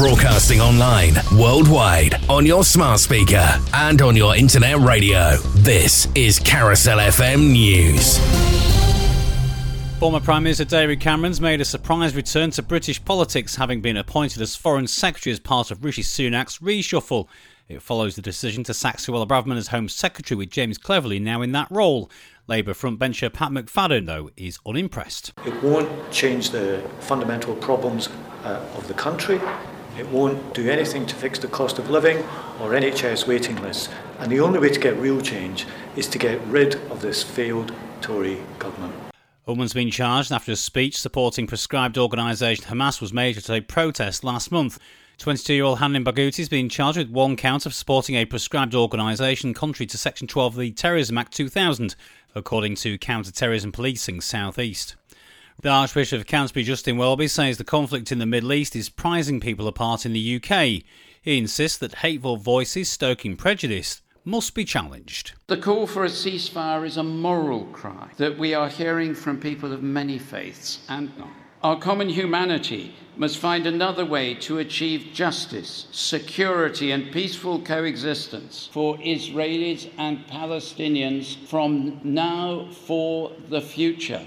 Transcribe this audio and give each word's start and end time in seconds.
Broadcasting 0.00 0.62
online, 0.62 1.12
worldwide, 1.36 2.14
on 2.30 2.46
your 2.46 2.64
smart 2.64 3.00
speaker, 3.00 3.46
and 3.74 4.00
on 4.00 4.16
your 4.16 4.34
internet 4.34 4.78
radio. 4.78 5.36
This 5.56 6.08
is 6.14 6.38
Carousel 6.38 6.96
FM 6.96 7.52
News. 7.52 8.18
Former 9.98 10.20
Prime 10.20 10.44
Minister 10.44 10.64
David 10.64 11.00
Cameron's 11.00 11.38
made 11.38 11.60
a 11.60 11.66
surprise 11.66 12.16
return 12.16 12.50
to 12.52 12.62
British 12.62 13.04
politics, 13.04 13.56
having 13.56 13.82
been 13.82 13.98
appointed 13.98 14.40
as 14.40 14.56
Foreign 14.56 14.86
Secretary 14.86 15.34
as 15.34 15.38
part 15.38 15.70
of 15.70 15.84
Rishi 15.84 16.02
Sunak's 16.02 16.60
reshuffle. 16.60 17.28
It 17.68 17.82
follows 17.82 18.16
the 18.16 18.22
decision 18.22 18.64
to 18.64 18.72
sack 18.72 18.96
Suella 18.96 19.28
Braverman 19.28 19.58
as 19.58 19.68
Home 19.68 19.90
Secretary, 19.90 20.38
with 20.38 20.48
James 20.48 20.78
Cleverly 20.78 21.18
now 21.18 21.42
in 21.42 21.52
that 21.52 21.70
role. 21.70 22.10
Labour 22.46 22.72
frontbencher 22.72 23.30
Pat 23.30 23.52
McFadden, 23.52 24.06
though, 24.06 24.30
is 24.38 24.60
unimpressed. 24.64 25.34
It 25.44 25.62
won't 25.62 26.10
change 26.10 26.48
the 26.48 26.82
fundamental 27.00 27.54
problems 27.56 28.08
uh, 28.44 28.66
of 28.76 28.88
the 28.88 28.94
country. 28.94 29.38
It 30.00 30.08
won't 30.08 30.54
do 30.54 30.70
anything 30.70 31.04
to 31.04 31.14
fix 31.14 31.38
the 31.38 31.46
cost 31.46 31.78
of 31.78 31.90
living 31.90 32.16
or 32.58 32.70
NHS 32.70 33.26
waiting 33.26 33.56
lists. 33.56 33.90
And 34.18 34.32
the 34.32 34.40
only 34.40 34.58
way 34.58 34.70
to 34.70 34.80
get 34.80 34.96
real 34.96 35.20
change 35.20 35.66
is 35.94 36.06
to 36.06 36.16
get 36.16 36.40
rid 36.46 36.76
of 36.90 37.02
this 37.02 37.22
failed 37.22 37.74
Tory 38.00 38.38
government. 38.58 38.94
Ullman's 39.46 39.74
been 39.74 39.90
charged 39.90 40.32
after 40.32 40.52
a 40.52 40.56
speech 40.56 40.98
supporting 40.98 41.46
proscribed 41.46 41.98
organisation 41.98 42.64
Hamas 42.64 43.02
was 43.02 43.12
made 43.12 43.36
at 43.36 43.50
a 43.50 43.60
protest 43.60 44.24
last 44.24 44.50
month. 44.50 44.78
22 45.18 45.52
year 45.52 45.64
old 45.64 45.80
Hanin 45.80 46.02
Barghouti 46.02 46.38
has 46.38 46.48
been 46.48 46.70
charged 46.70 46.96
with 46.96 47.10
one 47.10 47.36
count 47.36 47.66
of 47.66 47.74
supporting 47.74 48.14
a 48.14 48.24
proscribed 48.24 48.74
organisation 48.74 49.52
contrary 49.52 49.86
to 49.88 49.98
Section 49.98 50.26
12 50.26 50.54
of 50.54 50.60
the 50.60 50.72
Terrorism 50.72 51.18
Act 51.18 51.34
2000, 51.34 51.94
according 52.34 52.74
to 52.76 52.96
Counter 52.96 53.32
Terrorism 53.32 53.70
Policing 53.70 54.22
South 54.22 54.58
East. 54.58 54.96
The 55.62 55.68
Archbishop 55.68 56.20
of 56.20 56.26
Canterbury, 56.26 56.64
Justin 56.64 56.96
Welby, 56.96 57.28
says 57.28 57.58
the 57.58 57.64
conflict 57.64 58.10
in 58.10 58.18
the 58.18 58.24
Middle 58.24 58.54
East 58.54 58.74
is 58.74 58.88
prizing 58.88 59.40
people 59.40 59.68
apart 59.68 60.06
in 60.06 60.14
the 60.14 60.36
UK. 60.36 60.84
He 61.20 61.36
insists 61.36 61.76
that 61.78 61.96
hateful 61.96 62.38
voices 62.38 62.88
stoking 62.88 63.36
prejudice 63.36 64.00
must 64.24 64.54
be 64.54 64.64
challenged. 64.64 65.32
The 65.48 65.58
call 65.58 65.86
for 65.86 66.06
a 66.06 66.08
ceasefire 66.08 66.86
is 66.86 66.96
a 66.96 67.02
moral 67.02 67.66
cry 67.66 68.08
that 68.16 68.38
we 68.38 68.54
are 68.54 68.70
hearing 68.70 69.14
from 69.14 69.38
people 69.38 69.70
of 69.70 69.82
many 69.82 70.16
faiths 70.16 70.78
and 70.88 71.14
not. 71.18 71.28
Our 71.62 71.78
common 71.78 72.08
humanity 72.08 72.94
must 73.18 73.36
find 73.36 73.66
another 73.66 74.06
way 74.06 74.32
to 74.36 74.60
achieve 74.60 75.10
justice, 75.12 75.88
security, 75.92 76.90
and 76.90 77.12
peaceful 77.12 77.60
coexistence 77.60 78.70
for 78.72 78.96
Israelis 78.96 79.90
and 79.98 80.26
Palestinians 80.26 81.36
from 81.48 82.00
now 82.02 82.70
for 82.70 83.32
the 83.50 83.60
future. 83.60 84.24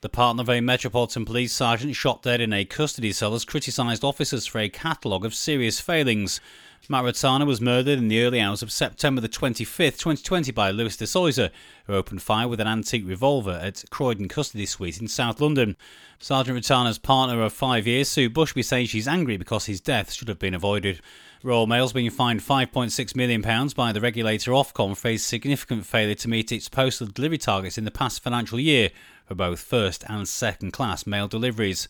The 0.00 0.08
partner 0.08 0.42
of 0.42 0.48
a 0.48 0.60
Metropolitan 0.60 1.24
Police 1.24 1.52
Sergeant 1.52 1.96
shot 1.96 2.22
dead 2.22 2.40
in 2.40 2.52
a 2.52 2.64
custody 2.64 3.10
cell 3.12 3.32
has 3.32 3.44
criticised 3.44 4.04
officers 4.04 4.46
for 4.46 4.60
a 4.60 4.68
catalogue 4.68 5.24
of 5.24 5.34
serious 5.34 5.80
failings. 5.80 6.40
Matt 6.88 7.02
Ratana 7.02 7.44
was 7.44 7.60
murdered 7.60 7.98
in 7.98 8.06
the 8.06 8.22
early 8.22 8.40
hours 8.40 8.62
of 8.62 8.70
September 8.70 9.20
the 9.20 9.28
25th, 9.28 9.98
2020 9.98 10.52
by 10.52 10.70
Louis 10.70 10.96
de 10.96 11.04
Zoysa, 11.04 11.50
who 11.86 11.94
opened 11.94 12.22
fire 12.22 12.46
with 12.46 12.60
an 12.60 12.68
antique 12.68 13.08
revolver 13.08 13.58
at 13.60 13.82
Croydon 13.90 14.28
Custody 14.28 14.66
Suite 14.66 15.00
in 15.00 15.08
South 15.08 15.40
London. 15.40 15.76
Sergeant 16.20 16.56
Ratana's 16.56 16.98
partner 16.98 17.42
of 17.42 17.52
five 17.52 17.84
years, 17.84 18.08
Sue 18.08 18.30
Bushby, 18.30 18.64
says 18.64 18.88
she's 18.88 19.08
angry 19.08 19.36
because 19.36 19.66
his 19.66 19.80
death 19.80 20.12
should 20.12 20.28
have 20.28 20.38
been 20.38 20.54
avoided. 20.54 21.00
Royal 21.44 21.68
Mail's 21.68 21.92
been 21.92 22.10
fined 22.10 22.40
£5.6 22.40 23.14
million 23.14 23.68
by 23.76 23.92
the 23.92 24.00
regulator 24.00 24.50
Ofcom 24.50 24.96
for 24.96 25.08
a 25.08 25.16
significant 25.16 25.86
failure 25.86 26.16
to 26.16 26.28
meet 26.28 26.50
its 26.50 26.68
postal 26.68 27.06
delivery 27.06 27.38
targets 27.38 27.78
in 27.78 27.84
the 27.84 27.92
past 27.92 28.22
financial 28.22 28.58
year, 28.58 28.90
for 29.24 29.36
both 29.36 29.60
first 29.60 30.04
and 30.08 30.26
second 30.26 30.72
class 30.72 31.06
mail 31.06 31.28
deliveries. 31.28 31.88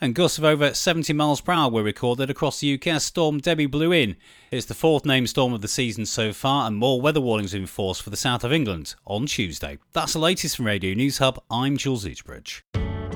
And 0.00 0.16
gusts 0.16 0.36
of 0.36 0.42
over 0.44 0.74
70 0.74 1.12
miles 1.12 1.40
per 1.40 1.52
hour 1.52 1.70
were 1.70 1.84
recorded 1.84 2.28
across 2.28 2.58
the 2.58 2.74
UK 2.74 2.88
as 2.88 3.04
Storm 3.04 3.40
Debi 3.40 3.70
blew 3.70 3.92
in. 3.92 4.16
It's 4.50 4.66
the 4.66 4.74
fourth 4.74 5.06
named 5.06 5.28
storm 5.30 5.52
of 5.52 5.60
the 5.60 5.68
season 5.68 6.04
so 6.04 6.32
far, 6.32 6.66
and 6.66 6.76
more 6.76 7.00
weather 7.00 7.20
warnings 7.20 7.54
in 7.54 7.66
force 7.66 8.00
for 8.00 8.10
the 8.10 8.16
south 8.16 8.42
of 8.42 8.52
England 8.52 8.96
on 9.06 9.26
Tuesday. 9.26 9.78
That's 9.92 10.14
the 10.14 10.18
latest 10.18 10.56
from 10.56 10.66
Radio 10.66 10.94
News 10.94 11.18
Hub. 11.18 11.40
I'm 11.48 11.76
Jules 11.76 12.04
Eachbridge. 12.04 12.62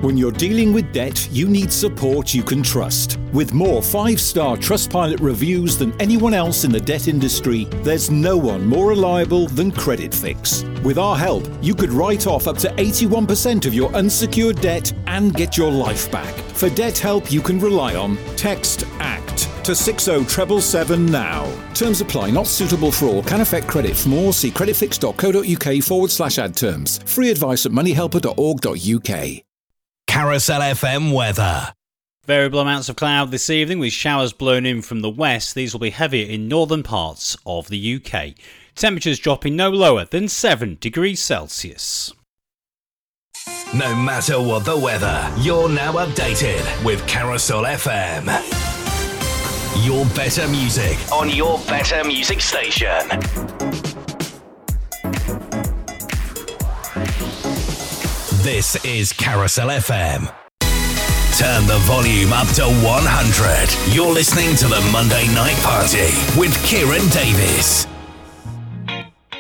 When 0.03 0.19
you're 0.19 0.31
dealing 0.31 0.75
with 0.75 0.93
debt, 0.93 1.27
you 1.33 1.49
need 1.49 1.73
support 1.73 2.35
you 2.35 2.43
can 2.43 2.63
trust. 2.63 3.19
With 3.33 3.55
more 3.55 3.83
five 3.83 4.21
star 4.21 4.57
Trustpilot 4.57 5.21
reviews 5.21 5.79
than 5.79 5.99
anyone 6.01 6.35
else 6.35 6.65
in 6.65 6.71
the 6.71 6.81
debt 6.81 7.09
industry, 7.09 7.65
there's 7.83 8.11
no 8.11 8.37
one 8.37 8.67
more 8.67 8.89
reliable 8.89 9.47
than 9.49 9.73
Creditfix. 9.73 10.65
With 10.83 10.99
our 10.99 11.17
help, 11.17 11.49
you 11.63 11.75
could 11.75 11.91
write 11.91 12.27
off 12.27 12.47
up 12.47 12.59
to 12.59 12.69
81% 12.69 13.65
of 13.65 13.73
your 13.73 13.91
unsecured 13.95 14.61
debt 14.61 14.93
and 15.07 15.35
get 15.35 15.57
your 15.57 15.71
life 15.71 16.11
back. 16.11 16.35
For 16.55 16.69
debt 16.69 16.99
help 16.99 17.33
you 17.33 17.41
can 17.41 17.59
rely 17.59 17.95
on, 17.95 18.19
text 18.37 18.85
ACT 18.99 19.49
to 19.65 19.75
60777 19.75 21.07
now. 21.07 21.51
Terms 21.75 22.03
apply, 22.03 22.31
not 22.31 22.47
suitable 22.47 22.93
for 22.93 23.07
all, 23.07 23.23
can 23.23 23.41
affect 23.41 23.67
credit. 23.67 23.97
For 23.97 24.11
more, 24.11 24.33
see 24.33 24.51
creditfix.co.uk 24.51 25.83
forward 25.83 26.11
slash 26.11 26.39
ad 26.39 26.55
terms. 26.55 27.01
Free 27.07 27.31
advice 27.31 27.65
at 27.67 27.73
moneyhelper.org.uk. 27.73 29.46
Carousel 30.17 30.63
FM 30.63 31.13
weather. 31.13 31.75
Variable 32.25 32.61
amounts 32.61 32.89
of 32.89 32.97
cloud 32.97 33.31
this 33.31 33.51
evening 33.51 33.79
with 33.79 33.93
showers 33.93 34.33
blown 34.33 34.65
in 34.65 34.81
from 34.81 35.03
the 35.03 35.11
west. 35.11 35.55
These 35.55 35.75
will 35.75 35.81
be 35.81 35.91
heavier 35.91 36.27
in 36.27 36.49
northern 36.49 36.83
parts 36.83 37.37
of 37.45 37.69
the 37.69 37.97
UK. 37.97 38.33
Temperatures 38.75 39.19
dropping 39.19 39.57
no 39.57 39.69
lower 39.69 40.07
than 40.07 40.29
7 40.29 40.79
degrees 40.81 41.23
Celsius. 41.23 42.15
No 43.75 43.95
matter 43.95 44.41
what 44.41 44.65
the 44.65 44.79
weather, 44.79 45.31
you're 45.37 45.69
now 45.69 45.93
updated 45.93 46.65
with 46.83 47.07
Carousel 47.07 47.65
FM. 47.65 48.25
Your 49.85 50.07
better 50.17 50.49
music 50.49 50.97
on 51.13 51.29
your 51.29 51.59
better 51.69 52.03
music 52.05 52.41
station. 52.41 54.16
This 58.47 58.77
is 58.85 59.13
Carousel 59.13 59.71
FM. 59.71 60.33
Turn 61.37 61.67
the 61.67 61.79
volume 61.81 62.33
up 62.33 62.47
to 62.55 62.63
100. 62.63 63.93
You're 63.93 64.13
listening 64.13 64.55
to 64.59 64.69
the 64.69 64.89
Monday 64.93 65.27
Night 65.35 65.57
Party 65.65 66.15
with 66.39 66.55
Kieran 66.65 67.09
Davies. 67.09 67.89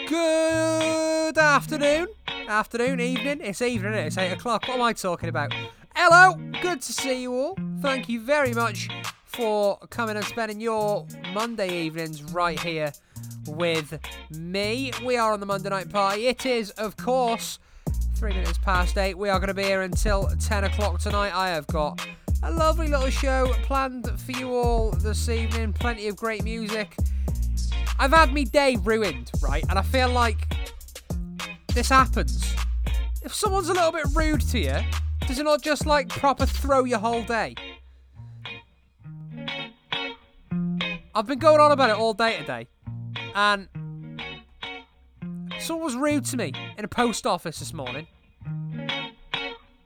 Good 0.08 1.38
afternoon. 1.38 2.08
Afternoon, 2.48 2.98
evening. 2.98 3.42
It's 3.42 3.62
evening, 3.62 3.92
it? 3.92 4.06
It's 4.06 4.18
8 4.18 4.32
o'clock. 4.32 4.66
What 4.66 4.74
am 4.74 4.82
I 4.82 4.92
talking 4.92 5.28
about? 5.28 5.54
Hello. 5.94 6.34
Good 6.60 6.82
to 6.82 6.92
see 6.92 7.22
you 7.22 7.32
all. 7.32 7.56
Thank 7.78 8.08
you 8.08 8.20
very 8.20 8.54
much 8.54 8.88
for 9.24 9.78
coming 9.88 10.16
and 10.16 10.26
spending 10.26 10.60
your 10.60 11.06
Monday 11.32 11.84
evenings 11.84 12.24
right 12.32 12.58
here 12.58 12.90
with 13.46 14.00
me. 14.36 14.90
We 15.04 15.16
are 15.16 15.32
on 15.32 15.38
the 15.38 15.46
Monday 15.46 15.68
Night 15.68 15.90
Party. 15.90 16.26
It 16.26 16.44
is, 16.44 16.70
of 16.72 16.96
course, 16.96 17.60
three 18.16 18.32
minutes 18.32 18.56
past 18.56 18.96
eight. 18.96 19.18
We 19.18 19.28
are 19.28 19.38
going 19.38 19.48
to 19.48 19.54
be 19.54 19.64
here 19.64 19.82
until 19.82 20.26
10 20.40 20.64
o'clock 20.64 20.98
tonight. 20.98 21.34
I 21.34 21.50
have 21.50 21.66
got 21.66 22.00
a 22.42 22.50
lovely 22.50 22.88
little 22.88 23.10
show 23.10 23.52
planned 23.62 24.10
for 24.18 24.32
you 24.32 24.54
all 24.54 24.90
this 24.92 25.28
evening. 25.28 25.74
Plenty 25.74 26.08
of 26.08 26.16
great 26.16 26.42
music. 26.42 26.96
I've 27.98 28.12
had 28.12 28.32
me 28.32 28.46
day 28.46 28.76
ruined, 28.76 29.30
right? 29.42 29.64
And 29.68 29.78
I 29.78 29.82
feel 29.82 30.08
like 30.08 30.50
this 31.74 31.90
happens. 31.90 32.54
If 33.22 33.34
someone's 33.34 33.68
a 33.68 33.74
little 33.74 33.92
bit 33.92 34.06
rude 34.14 34.40
to 34.48 34.60
you, 34.60 34.78
does 35.26 35.38
it 35.38 35.44
not 35.44 35.60
just 35.60 35.84
like 35.84 36.08
proper 36.08 36.46
throw 36.46 36.84
your 36.84 37.00
whole 37.00 37.22
day? 37.22 37.54
I've 41.14 41.26
been 41.26 41.38
going 41.38 41.60
on 41.60 41.70
about 41.70 41.90
it 41.90 41.96
all 41.96 42.14
day 42.14 42.38
today, 42.38 42.66
and 43.34 43.68
someone 45.66 45.84
was 45.84 45.96
rude 45.96 46.24
to 46.24 46.36
me 46.36 46.52
in 46.78 46.84
a 46.84 46.88
post 46.88 47.26
office 47.26 47.58
this 47.58 47.74
morning, 47.74 48.06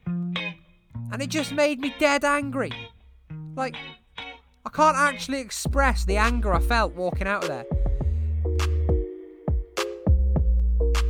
and 0.06 1.20
it 1.20 1.28
just 1.28 1.52
made 1.52 1.80
me 1.80 1.94
dead 1.98 2.22
angry. 2.22 2.70
Like, 3.56 3.74
I 4.18 4.70
can't 4.70 4.96
actually 4.96 5.40
express 5.40 6.04
the 6.04 6.18
anger 6.18 6.52
I 6.52 6.60
felt 6.60 6.94
walking 6.94 7.26
out 7.26 7.44
of 7.44 7.48
there. 7.48 7.64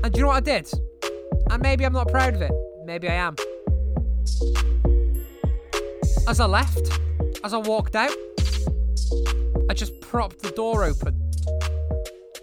And 0.05 0.13
do 0.13 0.21
you 0.21 0.23
know 0.23 0.29
what 0.29 0.37
I 0.37 0.41
did? 0.41 0.71
And 1.51 1.61
maybe 1.61 1.85
I'm 1.85 1.93
not 1.93 2.09
proud 2.09 2.37
of 2.37 2.43
it. 2.43 2.53
Maybe 2.85 3.09
I 3.09 3.15
am. 3.15 3.35
As 6.29 6.39
I 6.39 6.47
left, 6.47 7.01
as 7.43 7.53
I 7.53 7.59
walked 7.59 7.97
out, 7.97 8.15
I 9.69 9.75
just 9.75 10.01
propped 10.01 10.43
the 10.43 10.53
door 10.55 10.85
open. 10.85 11.33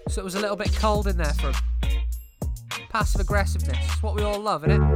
So 0.09 0.21
it 0.21 0.25
was 0.25 0.35
a 0.35 0.39
little 0.41 0.57
bit 0.57 0.75
cold 0.75 1.07
in 1.07 1.15
there 1.15 1.33
for. 1.33 1.53
Passive 2.89 3.21
aggressiveness. 3.21 3.77
It's 3.81 4.01
what 4.03 4.15
we 4.15 4.23
all 4.23 4.39
love, 4.39 4.63
isn't 4.67 4.81
it? 4.81 4.87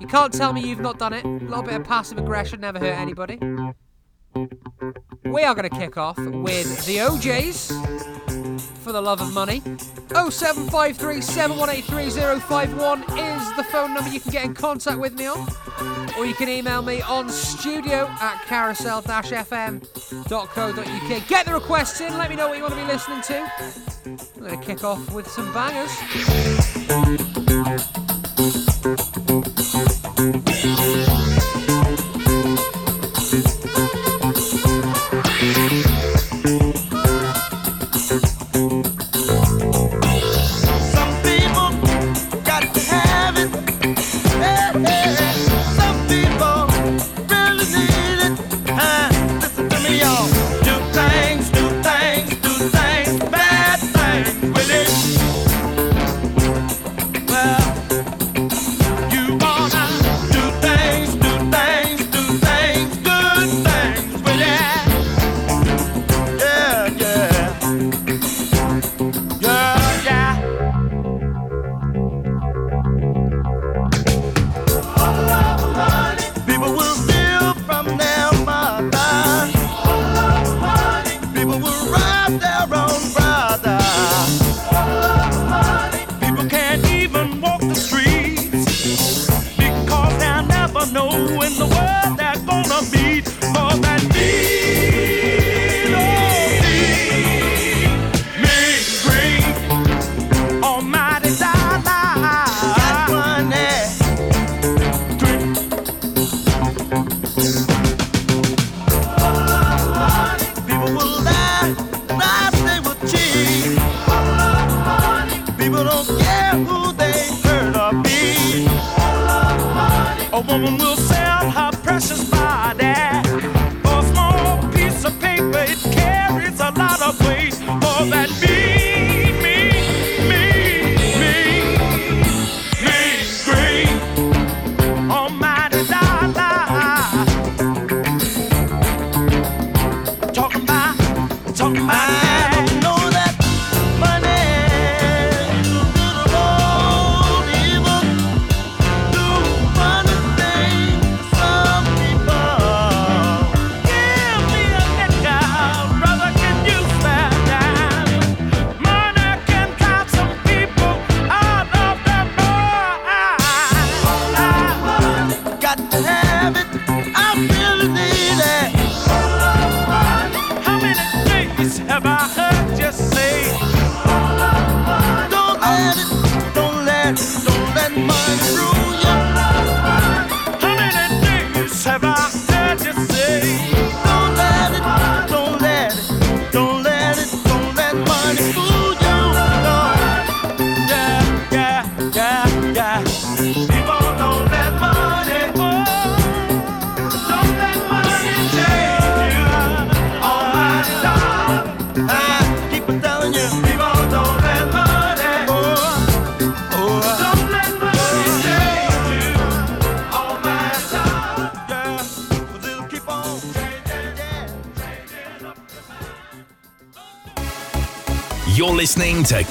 You 0.00 0.06
can't 0.06 0.32
tell 0.32 0.52
me 0.52 0.60
you've 0.60 0.80
not 0.80 0.98
done 0.98 1.12
it. 1.12 1.24
A 1.24 1.28
little 1.28 1.62
bit 1.62 1.74
of 1.74 1.84
passive 1.84 2.18
aggression 2.18 2.60
never 2.60 2.78
hurt 2.78 2.98
anybody. 2.98 3.38
We 5.24 5.42
are 5.42 5.54
going 5.54 5.68
to 5.68 5.76
kick 5.76 5.96
off 5.96 6.18
with 6.18 6.84
the 6.86 7.00
O'Jays 7.00 7.70
for 8.84 8.92
the 8.92 9.00
love 9.00 9.22
of 9.22 9.32
money. 9.32 9.60
0753 10.10 11.22
7183 11.22 12.04
is 12.04 12.16
the 13.56 13.64
phone 13.72 13.94
number 13.94 14.10
you 14.10 14.20
can 14.20 14.30
get 14.30 14.44
in 14.44 14.52
contact 14.54 14.98
with 14.98 15.14
me 15.14 15.24
on. 15.26 15.48
Or 16.18 16.26
you 16.26 16.34
can 16.34 16.50
email 16.50 16.82
me 16.82 17.00
on 17.00 17.30
studio 17.30 18.06
at 18.20 18.44
carousel-fm.co.uk. 18.44 21.28
Get 21.28 21.46
the 21.46 21.54
requests 21.54 22.02
in, 22.02 22.18
let 22.18 22.28
me 22.28 22.36
know 22.36 22.48
what 22.48 22.58
you 22.58 22.62
want 22.62 22.74
to 22.74 22.80
be 22.80 22.86
listening 22.86 23.22
to. 23.22 23.50
I'm 24.04 24.18
going 24.40 24.60
to 24.60 24.66
kick 24.66 24.84
off 24.84 25.10
with 25.12 25.26
some 25.28 25.50
bangers. 25.54 25.90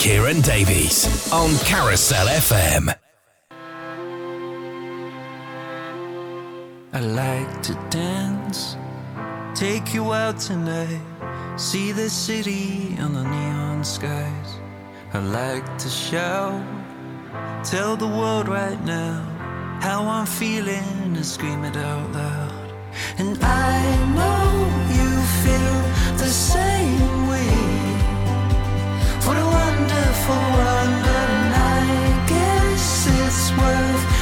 Kieran 0.03 0.41
Davies 0.41 1.31
on 1.31 1.55
Carousel 1.59 2.27
FM. 2.27 2.94
I 6.91 7.00
like 7.00 7.61
to 7.61 7.73
dance, 7.89 8.75
take 9.55 9.94
you 9.94 10.11
out 10.11 10.39
tonight, 10.39 11.00
see 11.56 11.94
the 11.94 12.09
city 12.09 12.97
on 12.99 13.13
the 13.13 13.23
neon 13.23 13.85
skies. 13.85 14.59
I 15.13 15.19
like 15.19 15.78
to 15.78 15.87
shout, 15.87 16.61
tell 17.63 17.95
the 17.95 18.06
world 18.06 18.49
right 18.49 18.83
now 18.83 19.23
how 19.81 20.04
I'm 20.04 20.25
feeling 20.25 21.16
and 21.16 21.25
scream 21.25 21.63
it 21.63 21.78
out 21.78 22.11
loud. 22.11 22.73
And 23.19 23.42
I 23.42 23.80
know 24.18 24.44
you 24.97 25.09
feel 25.45 26.18
the 26.18 26.28
same 26.28 27.30
way. 27.30 27.62
What 29.25 29.37
a 29.37 29.45
wonderful 29.45 30.35
wonder, 30.35 31.21
and 31.37 31.53
I 31.56 32.25
guess 32.27 33.07
it's 33.07 33.51
worth 33.57 34.12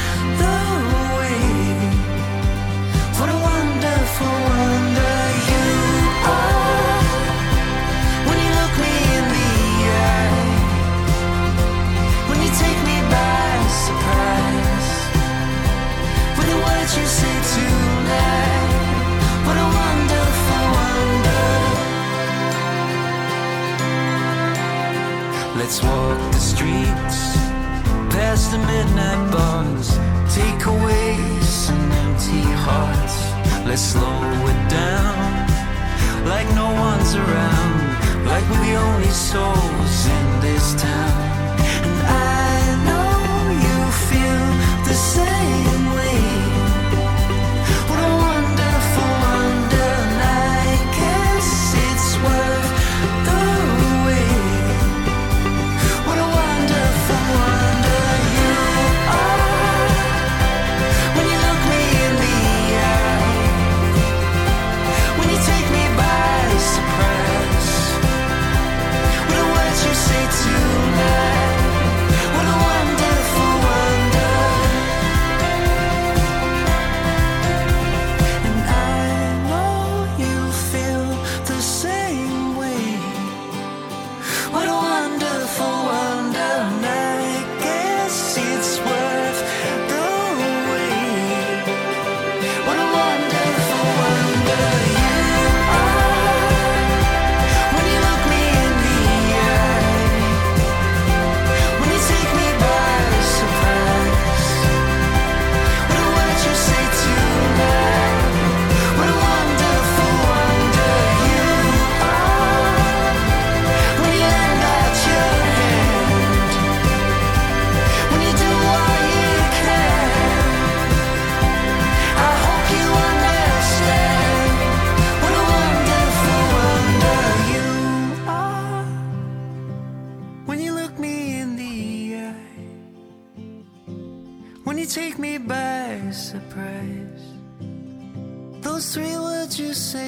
Let's 25.62 25.80
walk 25.80 26.18
the 26.32 26.40
streets 26.40 27.36
past 28.10 28.50
the 28.50 28.58
midnight 28.58 29.30
bars. 29.30 29.90
Take 30.34 30.66
away 30.66 31.38
some 31.40 31.92
empty 32.02 32.42
hearts. 32.66 33.16
Let's 33.64 33.80
slow 33.80 34.22
it 34.52 34.68
down 34.68 36.26
like 36.26 36.48
no 36.56 36.66
one's 36.66 37.14
around. 37.14 38.26
Like 38.26 38.42
we're 38.50 38.66
the 38.66 38.74
only 38.74 39.10
souls 39.10 40.06
in 40.18 40.40
this 40.40 40.74
town. 40.82 41.31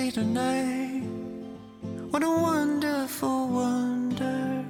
Say 0.04 0.10
tonight. 0.10 1.00
What 2.10 2.22
a 2.22 2.28
wonderful 2.28 3.48
wonder. 3.48 4.62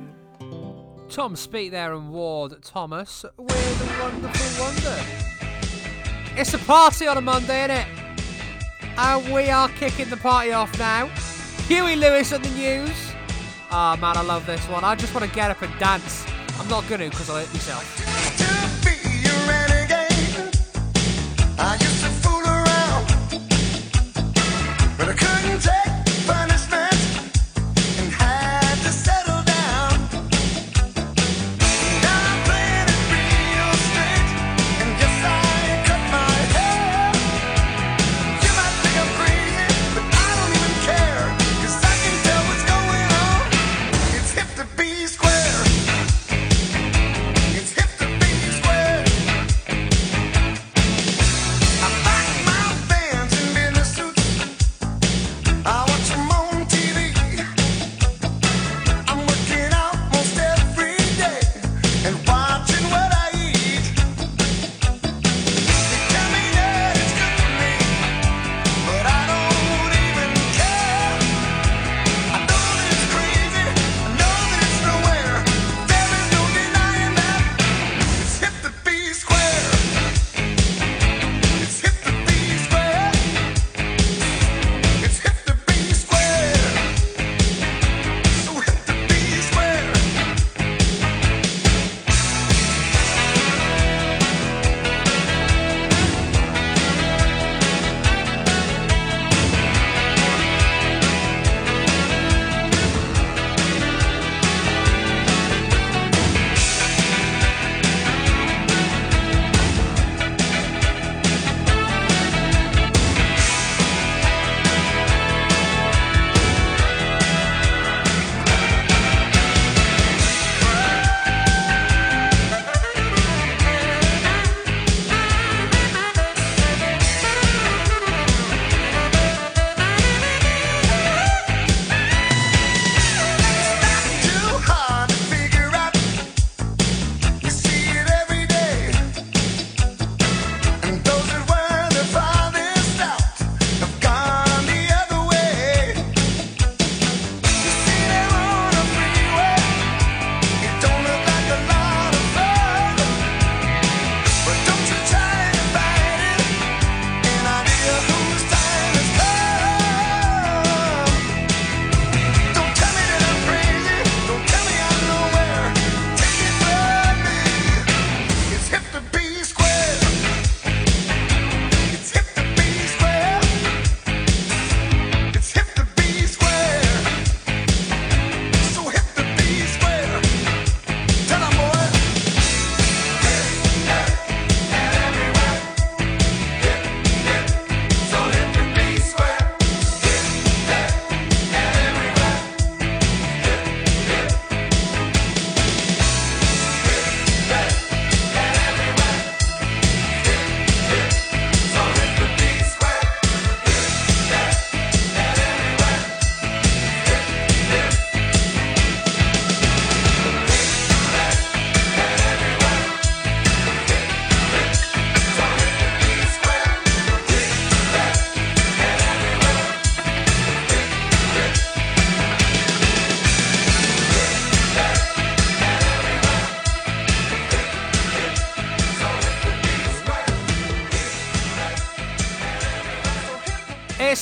Tom 1.08 1.34
Speight 1.34 1.72
there 1.72 1.92
and 1.92 2.12
Ward 2.12 2.62
Thomas 2.62 3.24
with 3.36 3.50
a 3.50 4.00
wonderful 4.00 4.64
wonder. 4.64 6.40
It's 6.40 6.54
a 6.54 6.58
party 6.58 7.08
on 7.08 7.16
a 7.16 7.20
Monday, 7.20 7.64
isn't 7.64 7.78
it? 7.78 7.86
And 8.96 9.34
we 9.34 9.50
are 9.50 9.68
kicking 9.70 10.08
the 10.08 10.18
party 10.18 10.52
off 10.52 10.78
now. 10.78 11.08
Huey 11.66 11.96
Lewis 11.96 12.32
on 12.32 12.40
the 12.40 12.50
news. 12.50 13.12
Oh, 13.72 13.96
man, 13.96 14.16
I 14.16 14.22
love 14.22 14.46
this 14.46 14.64
one. 14.68 14.84
I 14.84 14.94
just 14.94 15.12
want 15.14 15.26
to 15.26 15.34
get 15.34 15.50
up 15.50 15.62
and 15.62 15.78
dance. 15.80 16.24
I'm 16.60 16.68
not 16.68 16.86
going 16.86 17.00
to 17.00 17.10
because 17.10 17.28
I 17.28 17.40
hurt 17.40 17.52
myself. 17.52 18.03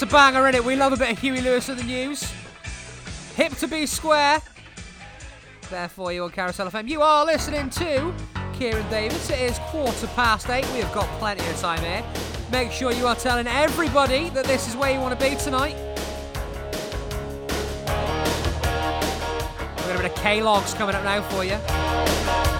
Banger, 0.07 0.49
in 0.49 0.55
it. 0.55 0.65
We 0.65 0.75
love 0.75 0.93
a 0.93 0.97
bit 0.97 1.11
of 1.11 1.19
Huey 1.19 1.41
Lewis 1.41 1.69
in 1.69 1.77
the 1.77 1.85
news. 1.85 2.33
Hip 3.37 3.53
to 3.57 3.69
be 3.69 3.87
square. 3.87 4.41
There 5.71 5.89
for 5.89 6.13
you 6.13 6.25
on 6.25 6.31
Carousel 6.31 6.71
FM. 6.71 6.89
You 6.89 7.03
are 7.03 7.25
listening 7.25 7.71
to 7.71 8.15
Kieran 8.53 8.89
Davies. 8.91 9.31
It 9.31 9.41
is 9.41 9.59
quarter 9.61 10.07
past 10.09 10.49
eight. 10.51 10.67
We 10.73 10.81
have 10.81 10.93
got 10.93 11.07
plenty 11.19 11.47
of 11.49 11.61
time 11.61 11.81
here. 11.81 12.05
Make 12.51 12.73
sure 12.73 12.93
you 12.93 13.07
are 13.07 13.15
telling 13.15 13.47
everybody 13.47 14.29
that 14.31 14.45
this 14.45 14.69
is 14.69 14.77
where 14.77 14.93
you 14.93 15.01
want 15.01 15.19
to 15.19 15.31
be 15.31 15.37
tonight. 15.37 15.77
We've 19.77 19.87
got 19.87 19.97
a 19.97 20.03
bit 20.03 20.11
of 20.11 20.15
K-Logs 20.17 20.75
coming 20.75 20.95
up 20.95 21.05
now 21.05 21.23
for 21.23 21.45
you. 21.45 22.52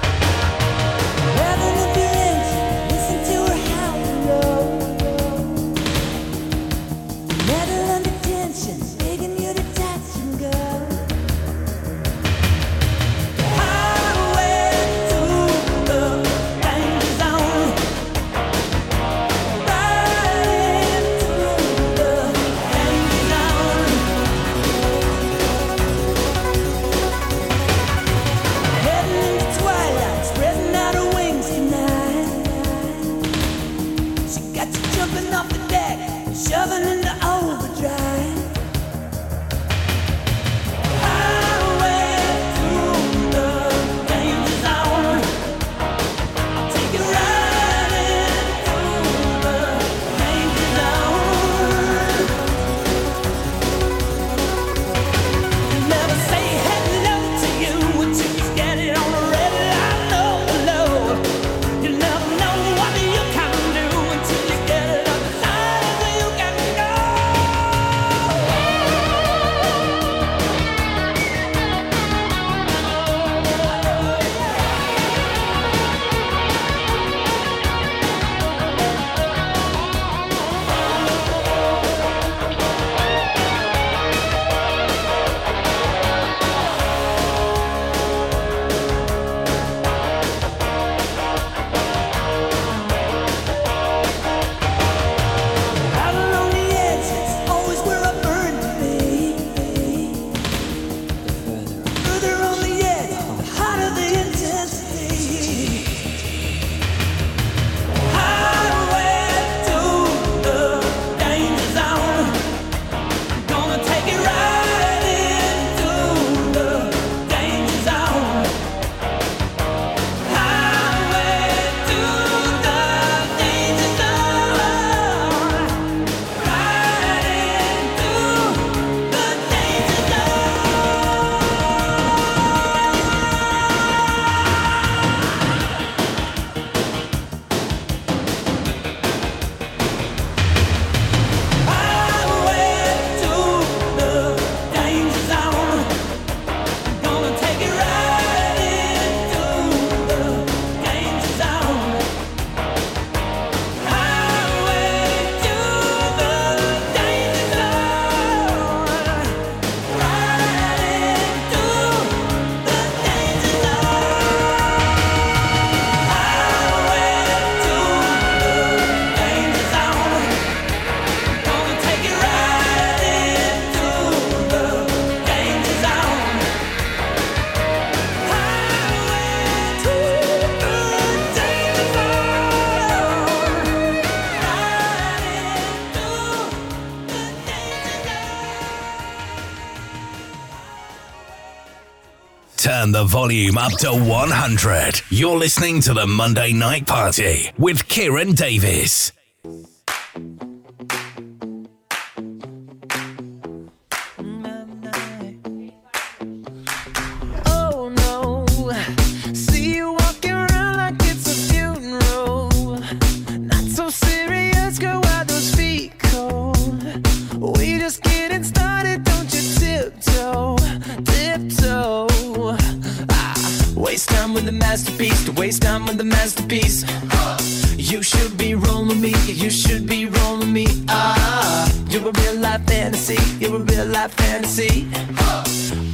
Turn 192.63 192.93
the 192.93 193.03
volume 193.03 193.59
up 193.59 193.73
to 193.79 193.89
100. 193.91 195.03
You're 195.11 195.37
listening 195.37 195.81
to 195.81 195.95
the 195.95 196.07
Monday 196.07 196.53
Night 196.53 196.87
Party 196.87 197.51
with 197.59 197.89
Kieran 197.89 198.35
Davies. 198.35 199.13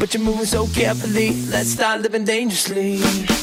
but 0.09 0.14
you're 0.14 0.25
moving 0.25 0.47
so 0.47 0.66
carefully. 0.68 1.35
Let's 1.51 1.71
start 1.71 2.01
living 2.01 2.25
dangerously. 2.25 3.38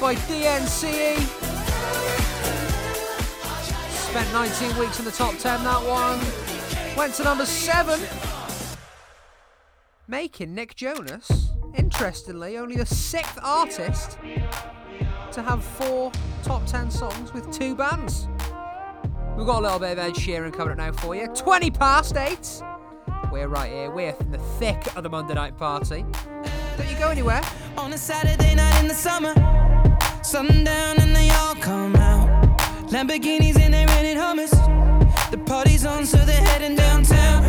by 0.00 0.14
DNCE. 0.14 1.18
Spent 3.90 4.32
19 4.32 4.78
weeks 4.78 4.98
in 5.00 5.04
the 5.04 5.10
top 5.10 5.36
10, 5.38 5.64
that 5.64 5.82
one. 5.84 6.96
Went 6.96 7.14
to 7.14 7.24
number 7.24 7.44
7. 7.44 8.00
Making 10.06 10.54
Nick 10.54 10.76
Jonas, 10.76 11.50
interestingly, 11.76 12.56
only 12.58 12.76
the 12.76 12.86
sixth 12.86 13.38
artist 13.42 14.18
to 15.32 15.42
have 15.42 15.64
four 15.64 16.12
top 16.44 16.64
10 16.66 16.90
songs 16.90 17.32
with 17.32 17.50
two 17.50 17.74
bands. 17.74 18.28
We've 19.36 19.46
got 19.46 19.60
a 19.60 19.62
little 19.62 19.78
bit 19.78 19.92
of 19.92 19.98
Ed 19.98 20.14
Sheeran 20.14 20.52
coming 20.52 20.72
up 20.72 20.78
now 20.78 20.92
for 20.92 21.14
you. 21.16 21.26
20 21.34 21.70
past 21.72 22.16
8. 22.16 22.62
We're 23.32 23.48
right 23.48 23.70
here. 23.70 23.90
We're 23.90 24.14
in 24.20 24.30
the 24.30 24.38
thick 24.38 24.96
of 24.96 25.02
the 25.02 25.10
Monday 25.10 25.34
night 25.34 25.56
party. 25.56 26.04
Don't 26.76 26.90
you 26.90 26.98
go 26.98 27.10
anywhere. 27.10 27.42
On 27.76 27.92
a 27.92 27.98
Saturday 27.98 28.54
night 28.54 28.80
in 28.80 28.88
the 28.88 28.94
summer. 28.94 29.67
Sundown 30.28 30.98
and 31.00 31.16
they 31.16 31.30
all 31.30 31.54
come 31.54 31.96
out. 31.96 32.28
Lamborghinis 32.90 33.58
and 33.58 33.72
they're 33.72 33.86
rented 33.86 34.18
Hummers. 34.18 34.50
The 35.30 35.38
party's 35.46 35.86
on, 35.86 36.04
so 36.04 36.18
they're 36.18 36.36
heading 36.36 36.76
downtown. 36.76 37.46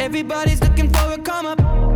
Everybody's 0.00 0.60
looking 0.60 0.88
for 0.90 1.12
a 1.12 1.18
come 1.18 1.46
up. 1.46 1.87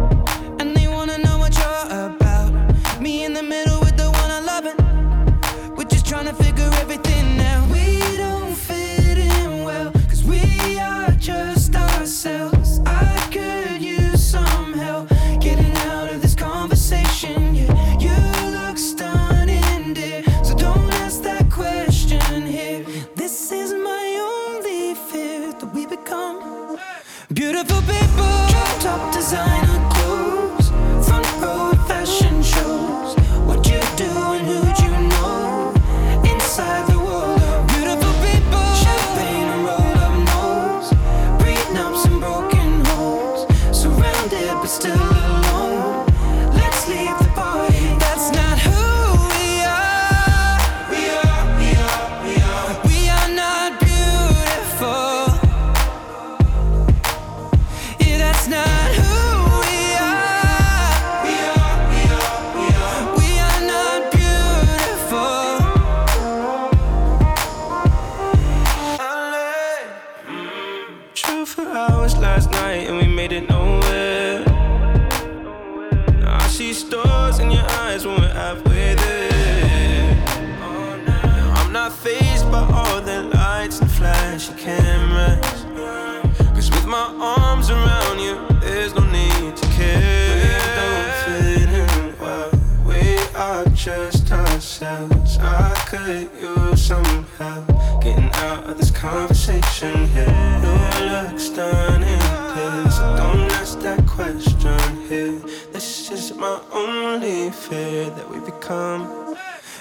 Become 108.72 109.36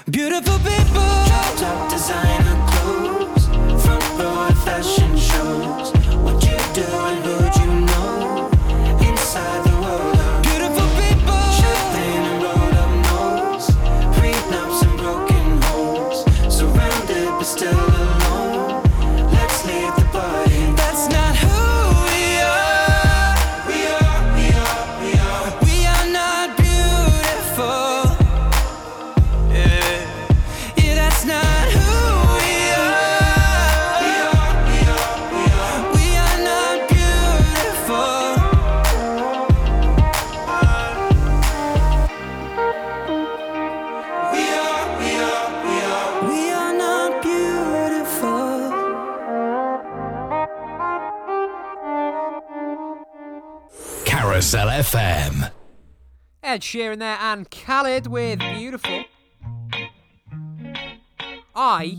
beautiful 0.09 0.57
people. 0.59 1.11
Top 1.57 1.89
designer 1.89 2.70
Ed 56.51 56.59
Sheeran 56.59 56.99
there 56.99 57.17
and 57.21 57.49
Khalid 57.49 58.07
with 58.07 58.39
Beautiful. 58.39 59.05
I 61.55 61.97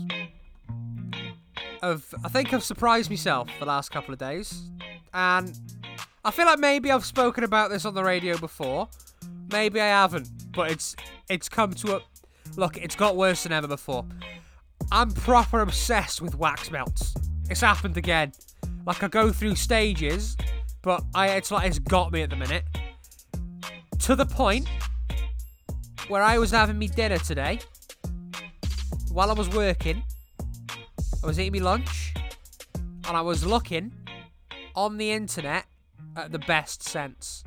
have, 1.81 2.05
I 2.23 2.29
think 2.29 2.53
I've 2.53 2.63
surprised 2.63 3.09
myself 3.09 3.49
the 3.57 3.65
last 3.65 3.89
couple 3.89 4.13
of 4.13 4.19
days. 4.19 4.69
And 5.11 5.57
I 6.23 6.29
feel 6.29 6.45
like 6.45 6.59
maybe 6.59 6.91
I've 6.91 7.03
spoken 7.03 7.43
about 7.43 7.71
this 7.71 7.83
on 7.83 7.95
the 7.95 8.03
radio 8.03 8.37
before. 8.37 8.89
Maybe 9.51 9.81
I 9.81 9.87
haven't. 9.87 10.29
But 10.51 10.69
it's 10.69 10.95
it's 11.31 11.49
come 11.49 11.73
to 11.73 11.95
a 11.95 12.01
look, 12.55 12.77
it's 12.77 12.95
got 12.95 13.15
worse 13.15 13.41
than 13.41 13.53
ever 13.53 13.67
before. 13.67 14.05
I'm 14.91 15.09
proper 15.13 15.61
obsessed 15.61 16.21
with 16.21 16.35
wax 16.35 16.69
melts. 16.69 17.15
It's 17.49 17.61
happened 17.61 17.97
again. 17.97 18.33
Like 18.85 19.01
I 19.01 19.07
go 19.07 19.31
through 19.31 19.55
stages, 19.55 20.37
but 20.83 21.03
I 21.15 21.29
it's 21.29 21.49
like 21.49 21.65
it's 21.67 21.79
got 21.79 22.11
me 22.11 22.21
at 22.21 22.29
the 22.29 22.35
minute 22.35 22.65
to 24.03 24.17
the 24.17 24.25
point 24.25 24.67
where 26.09 26.21
I 26.21 26.37
was 26.37 26.51
having 26.51 26.77
me 26.77 26.87
dinner 26.87 27.17
today 27.17 27.61
while 29.13 29.29
I 29.29 29.33
was 29.33 29.47
working. 29.49 30.03
I 31.23 31.25
was 31.25 31.39
eating 31.39 31.63
my 31.63 31.65
lunch 31.65 32.13
and 32.75 33.15
I 33.15 33.21
was 33.21 33.45
looking 33.45 33.93
on 34.75 34.97
the 34.97 35.09
internet 35.13 35.67
at 36.17 36.33
the 36.33 36.39
best 36.39 36.83
scents 36.83 37.45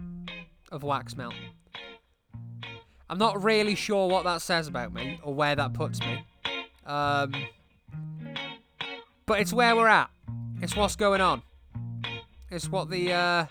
of 0.72 0.82
wax 0.82 1.14
melt. 1.14 1.34
I'm 3.10 3.18
not 3.18 3.44
really 3.44 3.74
sure 3.74 4.08
what 4.08 4.24
that 4.24 4.40
says 4.40 4.66
about 4.66 4.94
me 4.94 5.20
or 5.22 5.34
where 5.34 5.56
that 5.56 5.74
puts 5.74 6.00
me. 6.00 6.24
Um, 6.86 7.34
but 9.26 9.40
it's 9.40 9.52
where 9.52 9.76
we're 9.76 9.88
at. 9.88 10.08
It's 10.62 10.74
what's 10.74 10.96
going 10.96 11.20
on. 11.20 11.42
It's 12.50 12.70
what 12.70 12.88
the 12.88 13.12
uh, 13.12 13.46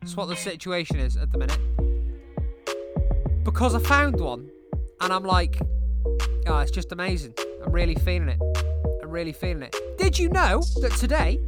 it's 0.00 0.16
what 0.16 0.28
the 0.28 0.36
situation 0.36 0.98
is 0.98 1.18
at 1.18 1.30
the 1.30 1.36
minute 1.36 1.67
because 3.44 3.74
I 3.74 3.80
found 3.80 4.20
one 4.20 4.50
and 5.00 5.12
I'm 5.12 5.24
like, 5.24 5.58
oh, 6.46 6.58
it's 6.58 6.70
just 6.70 6.92
amazing. 6.92 7.34
I'm 7.64 7.72
really 7.72 7.94
feeling 7.94 8.28
it. 8.28 8.40
I'm 9.02 9.10
really 9.10 9.32
feeling 9.32 9.62
it. 9.62 9.76
Did 9.98 10.18
you 10.18 10.28
know 10.28 10.62
that 10.80 10.92
today 10.98 11.40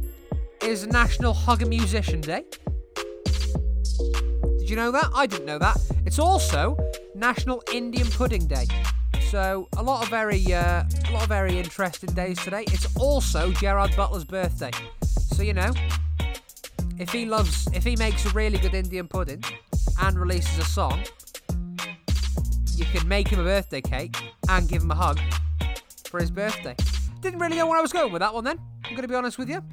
is 0.61 0.85
National 0.87 1.33
Hug 1.33 1.61
a 1.61 1.65
Musician 1.65 2.21
Day? 2.21 2.45
Did 4.59 4.69
you 4.69 4.75
know 4.75 4.91
that? 4.91 5.09
I 5.13 5.25
didn't 5.25 5.45
know 5.45 5.59
that. 5.59 5.77
It's 6.05 6.19
also 6.19 6.77
National 7.15 7.63
Indian 7.73 8.07
Pudding 8.07 8.47
Day. 8.47 8.67
So 9.29 9.69
a 9.77 9.83
lot 9.83 10.03
of 10.03 10.09
very, 10.09 10.53
uh, 10.53 10.83
a 10.83 11.11
lot 11.11 11.23
of 11.23 11.29
very 11.29 11.57
interesting 11.57 12.13
days 12.13 12.37
today. 12.43 12.63
It's 12.67 12.93
also 12.95 13.51
Gerard 13.53 13.95
Butler's 13.95 14.25
birthday. 14.25 14.71
So 15.03 15.41
you 15.41 15.53
know, 15.53 15.71
if 16.99 17.11
he 17.11 17.25
loves, 17.25 17.67
if 17.73 17.83
he 17.83 17.95
makes 17.95 18.25
a 18.25 18.29
really 18.29 18.57
good 18.57 18.73
Indian 18.73 19.07
pudding 19.07 19.43
and 20.01 20.19
releases 20.19 20.57
a 20.59 20.65
song, 20.65 21.01
you 22.81 22.87
can 22.99 23.07
make 23.07 23.27
him 23.27 23.39
a 23.39 23.43
birthday 23.43 23.79
cake 23.79 24.17
and 24.49 24.67
give 24.67 24.81
him 24.81 24.89
a 24.89 24.95
hug 24.95 25.19
for 26.09 26.19
his 26.19 26.31
birthday. 26.31 26.75
Didn't 27.21 27.39
really 27.39 27.55
know 27.55 27.67
where 27.67 27.77
I 27.77 27.81
was 27.81 27.93
going 27.93 28.11
with 28.11 28.21
that 28.21 28.33
one 28.33 28.43
then. 28.43 28.59
I'm 28.83 28.91
going 28.91 29.03
to 29.03 29.07
be 29.07 29.13
honest 29.13 29.37
with 29.37 29.49
you. 29.49 29.63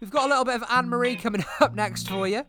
We've 0.00 0.10
got 0.10 0.26
a 0.26 0.28
little 0.28 0.44
bit 0.44 0.56
of 0.56 0.64
Anne 0.68 0.88
Marie 0.88 1.14
coming 1.14 1.44
up 1.60 1.76
next 1.76 2.08
for 2.08 2.26
you. 2.26 2.42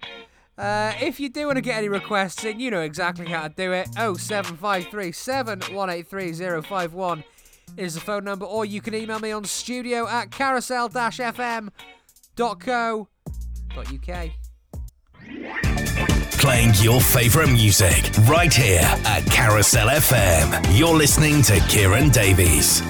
Uh, 0.58 0.93
if 0.99 1.19
you 1.19 1.30
do 1.30 1.45
want 1.45 1.58
to 1.58 1.62
get 1.62 1.77
any 1.77 1.88
requests 1.88 2.43
in, 2.43 2.60
you 2.60 2.71
know 2.71 2.82
exactly 2.82 3.27
how 3.27 3.47
to 3.47 3.53
do 3.53 3.71
it. 3.71 3.88
07537 3.93 5.75
183 5.75 6.30
is 7.77 7.93
the 7.93 7.99
phone 7.99 8.23
number, 8.23 8.45
or 8.45 8.65
you 8.65 8.82
can 8.82 8.95
email 8.95 9.19
me 9.19 9.32
on 9.32 9.45
studio 9.45 10.08
at 10.08 10.32
carousel 10.32 10.89
fm.co.uk. 10.89 11.67
Playing 16.39 16.73
your 16.76 17.02
favourite 17.02 17.52
music 17.52 18.12
right 18.30 18.54
here 18.54 18.82
at 19.06 19.26
Carousel 19.26 19.88
FM. 19.88 20.78
You're 20.78 20.93
listening 20.95 21.41
to 21.43 21.60
Kieran 21.67 22.10
Davies. 22.10 22.82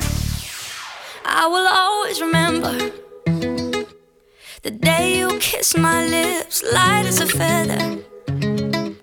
I 1.25 1.47
will 1.47 1.67
always 1.67 2.21
remember 2.21 2.91
the 4.63 4.71
day 4.71 5.19
you 5.19 5.37
kissed 5.39 5.77
my 5.77 6.05
lips, 6.05 6.61
light 6.73 7.05
as 7.05 7.21
a 7.21 7.27
feather. 7.27 8.03
And 8.27 8.97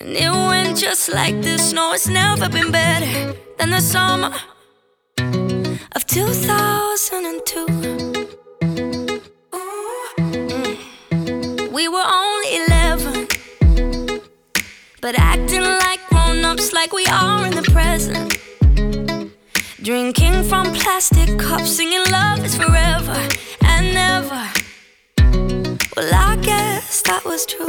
it 0.00 0.30
went 0.30 0.78
just 0.78 1.12
like 1.12 1.42
this. 1.42 1.72
No, 1.72 1.92
it's 1.92 2.06
never 2.06 2.48
been 2.48 2.70
better 2.70 3.34
than 3.58 3.70
the 3.70 3.80
summer 3.80 4.32
of 5.94 6.06
2002. 6.06 8.11
But 15.02 15.18
acting 15.18 15.62
like 15.62 15.98
grown 16.08 16.44
ups, 16.44 16.72
like 16.72 16.92
we 16.92 17.04
are 17.06 17.44
in 17.44 17.52
the 17.52 17.62
present. 17.72 18.38
Drinking 19.82 20.44
from 20.44 20.72
plastic 20.72 21.36
cups, 21.40 21.72
singing 21.76 22.04
love 22.12 22.44
is 22.44 22.54
forever 22.54 23.18
and 23.64 23.92
never. 23.92 24.44
Well, 25.96 26.14
I 26.14 26.36
guess 26.40 27.02
that 27.02 27.24
was 27.24 27.44
true. 27.44 27.66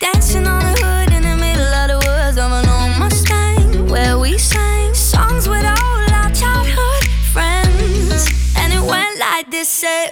Dancing 0.00 0.46
on 0.46 0.62
the 0.68 0.74
hood 0.82 1.12
in 1.12 1.22
the 1.28 1.36
middle 1.36 1.74
of 1.82 1.86
the 1.92 1.98
woods 2.08 2.38
of 2.38 2.50
an 2.50 2.66
old 2.66 2.98
Mustang, 2.98 3.90
where 3.90 4.18
we 4.18 4.38
sang 4.38 4.94
songs 4.94 5.46
with 5.50 5.66
all 5.66 6.14
our 6.20 6.30
childhood 6.32 7.04
friends. 7.30 8.26
And 8.56 8.72
it 8.72 8.80
went 8.80 9.18
like 9.18 9.50
this: 9.50 9.68
say, 9.68 10.08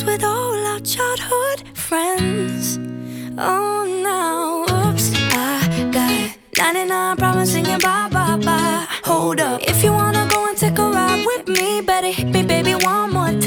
with 0.00 0.24
all 0.24 0.54
our 0.54 0.80
childhood 0.80 1.68
friends. 1.76 2.78
Oh, 3.36 3.84
now, 4.02 4.64
oops, 4.88 5.12
I 5.14 5.90
got 5.92 6.38
99 6.56 7.16
problems 7.18 7.52
singing 7.52 7.78
bye 7.78 8.08
bye 8.10 8.38
bye. 8.38 8.86
Hold 9.04 9.40
up, 9.40 9.60
if 9.68 9.84
you 9.84 9.92
wanna 9.92 10.26
go 10.30 10.48
and 10.48 10.56
take 10.56 10.78
a 10.78 10.88
ride 10.90 11.26
with 11.26 11.46
me, 11.46 11.82
better 11.82 12.10
hit 12.10 12.28
me, 12.28 12.42
baby, 12.42 12.74
one 12.74 13.12
more 13.12 13.32
time. 13.32 13.41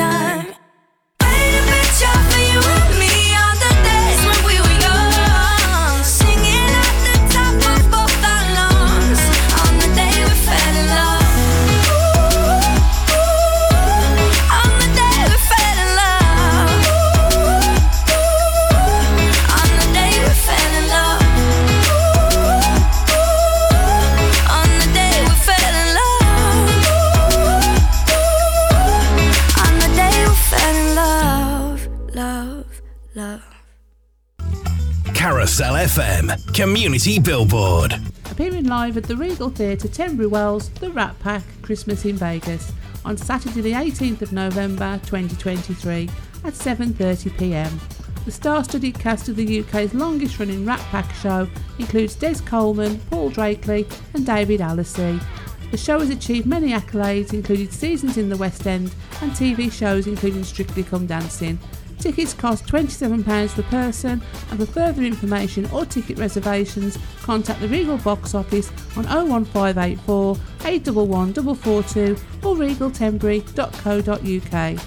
Carousel 35.55 36.03
FM 36.03 36.53
Community 36.53 37.17
Billboard. 37.17 37.93
Appearing 38.29 38.65
live 38.65 38.97
at 38.97 39.05
the 39.05 39.15
Regal 39.15 39.49
Theatre, 39.49 39.87
Tenbury 39.87 40.27
Wells, 40.27 40.67
the 40.67 40.91
Rat 40.91 41.17
Pack 41.19 41.43
Christmas 41.61 42.03
in 42.03 42.17
Vegas 42.17 42.73
on 43.05 43.15
Saturday 43.15 43.61
the 43.61 43.71
18th 43.71 44.21
of 44.21 44.33
November 44.33 44.99
2023 45.05 46.09
at 46.43 46.53
7:30 46.53 47.37
p.m. 47.37 47.79
The 48.25 48.31
star-studded 48.31 48.99
cast 48.99 49.29
of 49.29 49.37
the 49.37 49.61
UK's 49.61 49.93
longest-running 49.93 50.65
Rat 50.65 50.81
Pack 50.91 51.13
show 51.13 51.47
includes 51.79 52.15
Des 52.15 52.41
Coleman, 52.45 52.99
Paul 53.09 53.31
Drakely, 53.31 53.89
and 54.13 54.25
David 54.25 54.59
Alessi. 54.59 55.23
The 55.71 55.77
show 55.77 55.99
has 55.99 56.09
achieved 56.09 56.47
many 56.47 56.73
accolades, 56.73 57.31
including 57.33 57.71
seasons 57.71 58.17
in 58.17 58.27
the 58.27 58.35
West 58.35 58.67
End 58.67 58.93
and 59.21 59.31
TV 59.31 59.71
shows 59.71 60.05
including 60.05 60.43
Strictly 60.43 60.83
Come 60.83 61.05
Dancing. 61.05 61.59
Tickets 62.05 62.35
cost 62.35 62.67
£27 62.67 63.55
per 63.55 63.63
person, 63.63 64.21
and 64.51 64.59
for 64.59 64.67
further 64.67 65.01
information 65.01 65.65
or 65.71 65.87
ticket 65.87 66.19
reservations, 66.19 66.99
contact 67.23 67.59
the 67.61 67.67
Regal 67.67 67.97
box 67.97 68.35
office 68.35 68.69
on 68.95 69.05
01584 69.05 70.37
811 70.65 71.39
or 71.39 72.55
regaltenbury.co.uk. 72.55 74.79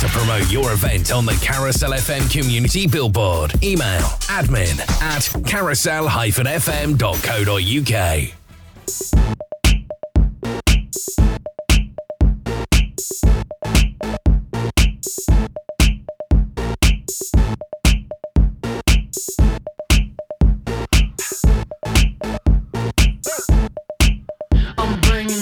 To 0.00 0.06
promote 0.08 0.50
your 0.50 0.72
event 0.72 1.12
on 1.12 1.26
the 1.26 1.38
Carousel 1.42 1.92
FM 1.92 2.32
Community 2.32 2.86
Billboard, 2.86 3.62
email 3.62 4.00
admin 4.30 4.80
at 5.02 5.28
carousel-fm.co.uk. 5.46 8.34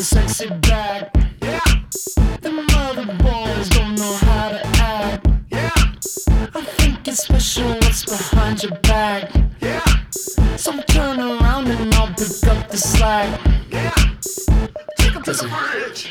I'm 0.03 0.07
sexy 0.07 0.49
back. 0.49 1.15
Yeah. 1.41 1.61
The 2.41 2.51
mother 2.51 3.07
boys 3.23 3.69
don't 3.69 3.95
know 3.95 4.13
how 4.15 4.49
to 4.49 4.67
act. 4.83 5.29
Yeah. 5.49 5.71
I 6.57 6.61
think 6.77 7.07
it's 7.07 7.23
special 7.23 7.69
what's 7.69 8.05
behind 8.05 8.65
your 8.65 8.77
back. 8.81 9.31
Yeah. 9.61 9.85
So 10.57 10.83
turn 10.89 11.21
around 11.21 11.69
and 11.69 11.95
I'll 11.95 12.09
pick 12.09 12.49
up 12.49 12.69
the 12.69 12.79
slack. 12.79 13.41
Yeah. 13.71 13.95
Take 14.99 15.15
'em 15.15 15.23
to 15.23 15.35
the 15.35 15.47
bridge. 15.47 16.11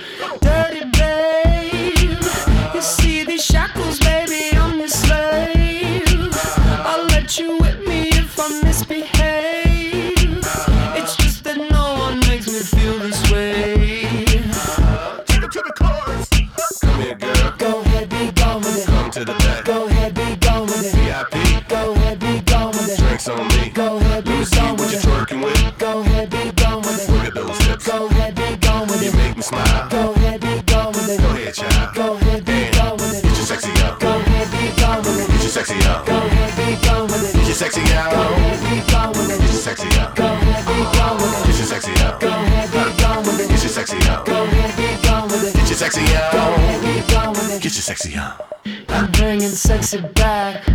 Sexy 37.62 37.94
out. 37.94 38.12
Go 38.12 38.24
be 38.66 38.82
gone 38.92 39.12
with 39.12 39.30
it. 39.30 39.40
Get 39.40 39.52
your 39.54 39.62
sexy 39.62 40.00
out. 40.00 40.16
Go 40.16 40.28
be 40.34 40.82
gone 40.98 41.18
with 41.18 41.38
it. 41.38 41.46
Get 41.46 41.58
your 41.58 41.68
sexy 41.68 41.92
out. 42.02 42.20
Go 42.20 42.30
be 42.42 43.02
gone 43.04 43.24
with 43.24 43.40
it. 43.40 43.50
Get 43.50 43.62
your 43.62 43.70
sexy 43.70 43.98
out. 44.10 44.26
Go 44.26 44.46
be 44.50 45.08
gone 45.08 45.28
with 45.28 45.44
it. 45.46 45.54
Get 45.54 45.70
your 45.70 45.78
sexy 45.78 46.02
out. 46.16 46.32
Go 46.34 46.82
be 46.82 47.14
gone 47.14 47.34
with 47.34 47.52
it. 47.52 47.62
Get 47.62 47.74
your 47.78 47.86
sexy 47.86 48.16
out. 48.16 48.58
I'm 48.90 49.12
bringing 49.12 49.50
sexy 49.50 50.02
back. 50.02 50.71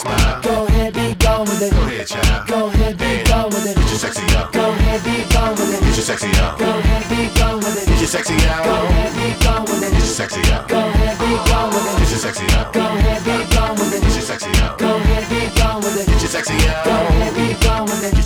Smile. 0.00 0.40
Go 0.42 0.66
ahead, 0.66 0.94
be 0.94 1.14
gone 1.14 1.44
with 1.44 1.60
it. 1.60 1.72
Go 1.72 1.82
ahead, 1.84 2.06
child. 2.06 2.48
Go 2.48 2.66
ahead, 2.68 2.96
be 2.96 3.22
gone 3.28 3.50
with 3.52 3.66
it. 3.68 3.76
Get 3.76 3.88
your 3.92 4.00
sexy 4.00 4.24
out. 4.36 4.52
Go 4.52 4.64
ahead, 4.72 5.04
be 5.04 5.16
gone 5.34 5.54
with 5.56 5.74
it. 5.76 5.80
Get 5.84 5.96
your 5.96 6.06
sexy 6.08 6.30
out. 6.40 6.58
Go 6.58 6.68
ahead, 6.80 7.04
be 7.12 7.20
gone 7.36 7.58
with 7.60 7.76
it. 7.76 7.86
Get 7.86 8.00
your 8.00 8.08
sexy 8.08 8.36
out. 8.48 8.64
Go 8.64 8.74
ahead, 8.88 9.12
be 9.16 9.28
gone 9.44 9.64
with 9.68 9.82
it. 9.84 9.92
Get 9.92 10.00
your 10.00 10.16
sexy 10.20 10.42
out. 10.52 10.68
Go 10.68 10.80
ahead, 10.80 11.16
be 11.20 11.30
gone 11.50 11.68
with 11.70 11.84
it. 11.84 11.98
Get 12.00 12.10
your 12.10 12.22
sexy 12.24 12.46
out. 12.56 12.72
Go 12.72 12.80
ahead, 12.80 13.20
be 13.24 13.36
gone 13.52 13.74
with 13.76 13.92
it. 13.94 14.00
Get 14.02 14.14
your 14.16 14.24
sexy 14.24 14.50
out. 14.64 14.78
Go 14.78 14.96
ahead, 14.96 15.24
be 15.28 15.40
gone 15.60 15.80
with 15.84 15.96
it. 16.00 16.06
Get 16.08 16.20
your 16.20 16.32
sexy 16.32 16.56
out. 16.68 16.84
Go 16.84 16.96
ahead, 16.96 17.32
be 17.36 17.46
gone 17.60 17.84
with 17.84 18.04
it. 18.04 18.19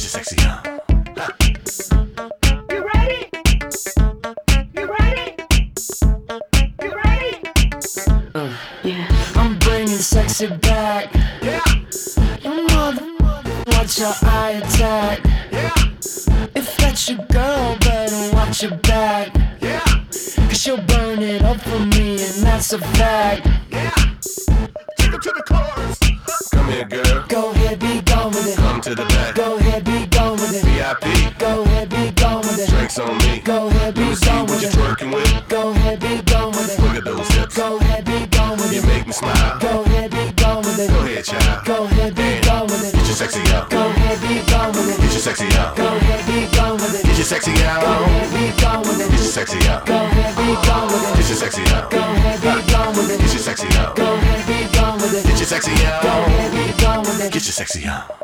Eye 14.23 14.61
attack. 14.63 15.21
Yeah. 15.51 15.71
If 16.55 16.77
that's 16.77 17.09
your 17.09 17.25
girl, 17.31 17.77
better 17.81 18.35
watch 18.35 18.63
your 18.63 18.77
back. 18.77 19.35
Yeah. 19.61 19.81
Cause 20.49 20.67
you'll 20.67 20.83
burn 20.83 21.21
it 21.21 21.43
up 21.43 21.61
for 21.61 21.81
me, 21.81 22.13
and 22.23 22.43
that's 22.43 22.73
a 22.73 22.79
fact. 22.79 23.47
Sexy 45.25 45.47
out. 45.57 45.75
Go 45.75 45.87
ahead, 45.87 46.27
be 46.27 46.55
gone 46.55 46.77
with 46.77 47.01
it. 47.01 47.07
Get 47.07 47.16
your 47.16 47.25
sexy 47.25 47.51
out. 47.64 47.81
Go 47.81 47.93
ahead, 48.05 48.29
be 48.37 48.61
gone 48.61 48.83
with 48.83 49.01
it. 49.01 49.11
Get 49.11 49.20
your 49.20 49.33
sexy 49.33 49.68
out. 49.70 49.87
Go 49.87 49.95
ahead, 49.95 50.37
be 50.37 50.53
gone 50.68 50.87
with 50.87 51.09
it. 51.09 51.16
Get 51.16 51.29
your 51.29 51.39
sexy 51.39 51.62
out. 51.72 51.91
Go 51.91 51.97
ahead, 51.99 52.41
be 52.45 52.72
gone 52.72 52.93
with 52.93 53.11
it. 53.11 53.20
Get 53.20 53.33
your 53.33 53.41
sexy 53.41 53.66
out. 53.79 53.97
Go 53.97 54.05
ahead, 54.05 54.47
be 54.47 54.77
gone 54.77 54.97
with 55.01 55.14
it. 55.14 55.25
Get 55.25 55.39
your 55.39 55.47
sexy 55.47 55.72
out. 55.87 56.03
Go 56.03 56.09
ahead, 56.11 56.53
be 56.53 56.83
gone 56.83 57.01
with 57.01 57.20
it. 57.25 57.33
Get 57.33 57.45
your 57.45 57.53
sexy 57.53 57.87
out. 57.87 58.24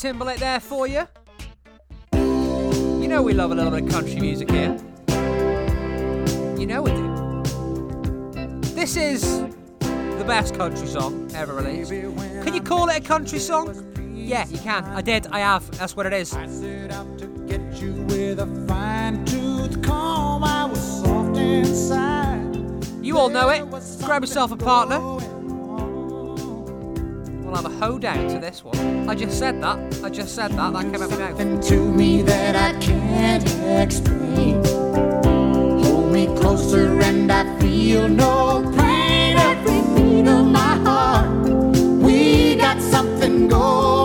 Timberlake 0.00 0.38
there 0.38 0.60
for 0.60 0.86
you. 0.86 1.06
You 2.14 3.06
know 3.06 3.20
we 3.20 3.34
love 3.34 3.50
a 3.50 3.54
little 3.54 3.70
bit 3.70 3.84
of 3.84 3.90
country 3.90 4.18
music 4.18 4.50
here. 4.50 4.74
You 6.58 6.66
know 6.66 6.80
we 6.80 6.90
do. 6.90 7.42
This 8.74 8.96
is 8.96 9.42
the 9.90 10.24
best 10.26 10.54
country 10.54 10.86
song 10.86 11.30
ever 11.34 11.52
released. 11.52 11.90
Can 11.90 12.54
you 12.54 12.62
call 12.62 12.88
it 12.88 12.96
a 12.96 13.00
country 13.02 13.38
song? 13.38 13.74
Yeah, 14.14 14.48
you 14.48 14.56
can. 14.60 14.84
I 14.84 15.02
did. 15.02 15.26
I 15.26 15.40
have. 15.40 15.70
That's 15.78 15.94
what 15.94 16.06
it 16.06 16.14
is. 16.14 16.32
Get 16.32 17.60
you 17.82 17.92
with 18.08 18.40
a 18.40 18.46
fine 18.66 19.22
tooth 19.26 19.82
comb. 19.82 20.44
I 20.44 20.64
was 20.64 21.02
soft 21.02 21.36
inside. 21.36 22.56
You 23.04 23.18
all 23.18 23.28
know 23.28 23.50
it. 23.50 23.68
Grab 24.02 24.22
yourself 24.22 24.50
a 24.50 24.56
partner. 24.56 24.98
We'll 27.50 27.60
have 27.60 27.72
a 27.72 27.84
hoedown 27.84 28.28
to 28.28 28.38
this 28.38 28.62
one. 28.62 29.08
I 29.08 29.16
just 29.16 29.36
said 29.36 29.60
that. 29.60 29.76
I 30.04 30.08
just 30.08 30.36
said 30.36 30.52
that. 30.52 30.72
That 30.72 30.82
came 30.82 31.02
out 31.02 31.10
my 31.10 31.60
to 31.62 31.92
me 31.92 32.22
that 32.22 32.54
I 32.54 32.78
can't 32.78 33.42
explain. 33.82 34.64
Hold 35.82 36.12
me 36.12 36.26
closer 36.26 37.00
and 37.00 37.32
I 37.32 37.58
feel 37.58 38.08
no 38.08 38.62
pain. 38.78 39.36
Every 39.36 39.80
beat 39.96 40.28
of 40.28 40.46
my 40.46 40.76
heart, 40.84 41.48
we 41.98 42.54
got 42.54 42.80
something 42.80 43.48
going 43.48 43.99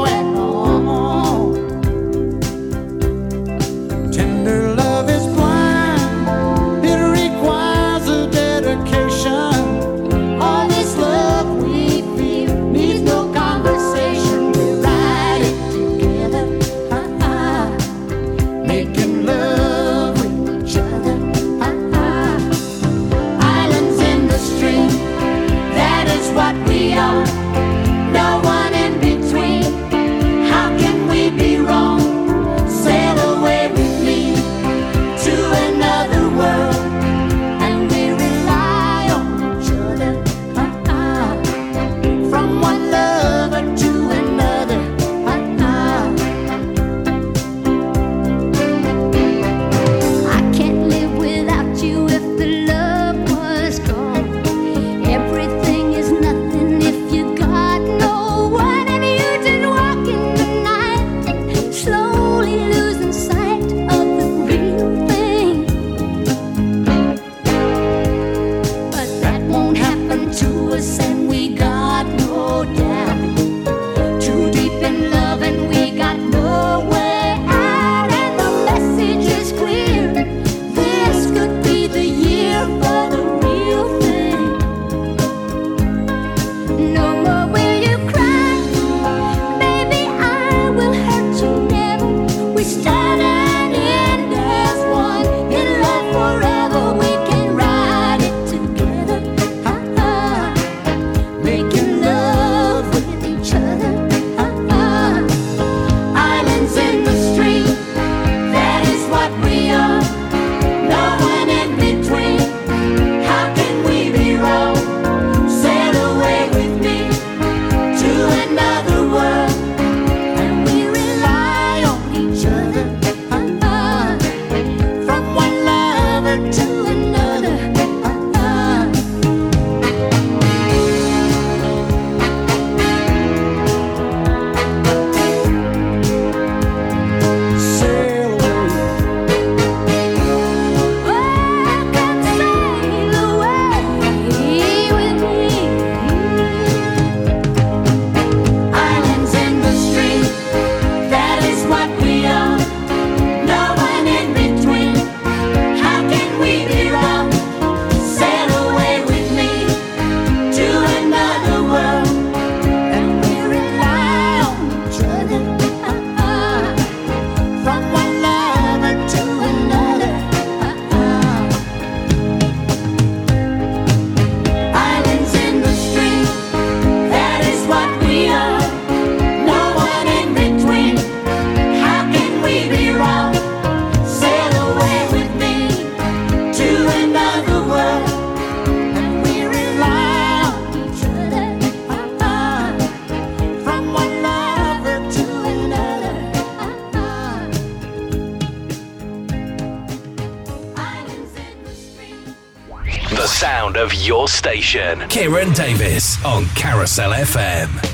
of 203.85 203.93
your 203.93 204.27
station. 204.27 205.07
Kieran 205.09 205.53
Davies 205.53 206.17
on 206.25 206.47
Carousel 206.55 207.11
FM. 207.11 207.84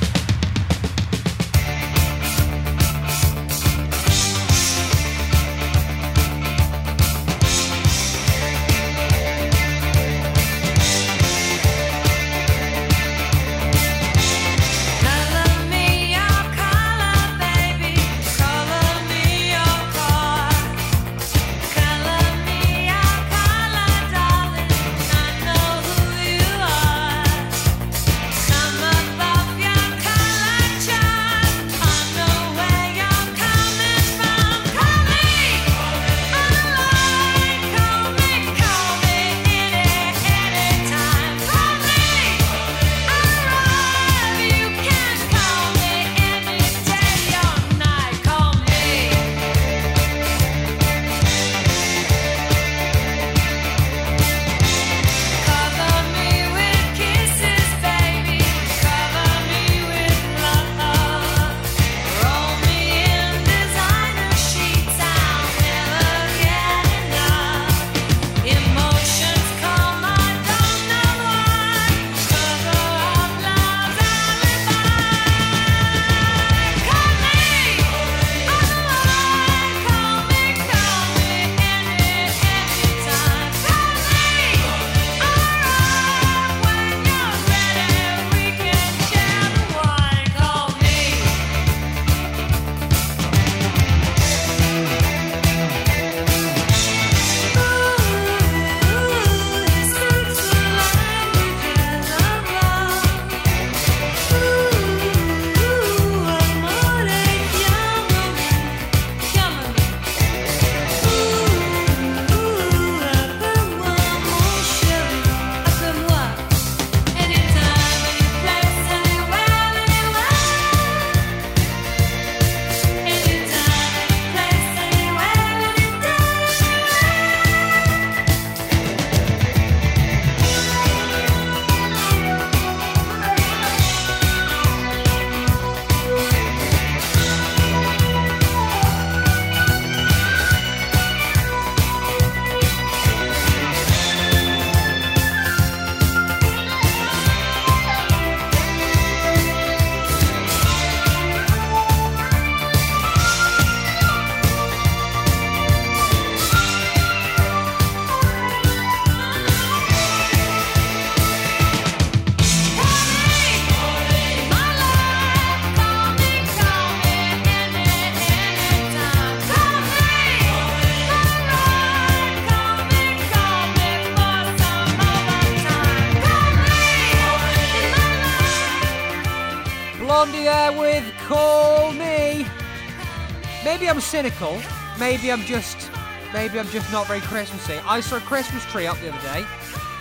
cynical. 184.12 184.62
Maybe 185.00 185.32
I'm 185.32 185.40
just 185.44 185.90
maybe 186.34 186.60
I'm 186.60 186.68
just 186.68 186.92
not 186.92 187.08
very 187.08 187.22
Christmassy. 187.22 187.80
I 187.86 188.02
saw 188.02 188.18
a 188.18 188.20
Christmas 188.20 188.66
tree 188.66 188.86
up 188.86 189.00
the 189.00 189.08
other 189.08 189.22
day, 189.22 189.46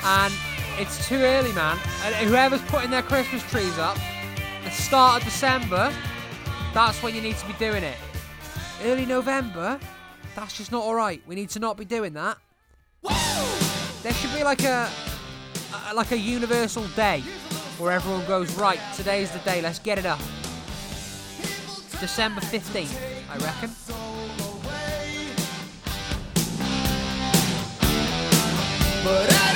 and 0.03 0.35
it's 0.79 1.07
too 1.07 1.19
early, 1.19 1.53
man. 1.53 1.79
And 2.03 2.13
whoever's 2.29 2.61
putting 2.63 2.91
their 2.91 3.03
Christmas 3.03 3.49
trees 3.49 3.79
up, 3.79 3.97
the 4.65 4.71
start 4.71 5.19
of 5.19 5.25
December, 5.25 5.95
that's 6.75 7.01
when 7.05 7.15
you 7.15 7.21
need 7.21 7.37
to 7.37 7.47
be 7.47 7.53
doing 7.53 7.85
it. 7.85 7.97
Early 8.83 9.07
November, 9.07 9.79
that's 10.35 10.57
just 10.57 10.73
not 10.73 10.83
alright. 10.83 11.23
We 11.29 11.37
need 11.37 11.51
to 11.51 11.61
not 11.61 11.77
be 11.77 11.85
doing 11.85 12.13
that. 12.15 12.37
There 14.03 14.13
should 14.13 14.35
be 14.35 14.43
like 14.43 14.65
a, 14.65 14.91
a 15.89 15.95
like 15.95 16.11
a 16.11 16.19
universal 16.19 16.83
day 16.97 17.21
where 17.79 17.93
everyone 17.93 18.27
goes 18.27 18.53
right. 18.57 18.81
Today's 18.97 19.31
the 19.31 19.39
day. 19.41 19.63
Let's 19.63 19.79
get 19.79 19.99
it 19.99 20.05
up. 20.05 20.19
December 22.01 22.41
15th, 22.41 22.99
I 23.31 23.37
reckon. 23.37 23.71
but 29.11 29.33
I 29.33 29.50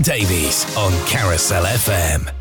Davies 0.00 0.64
on 0.76 0.92
Carousel 1.06 1.64
FM. 1.64 2.35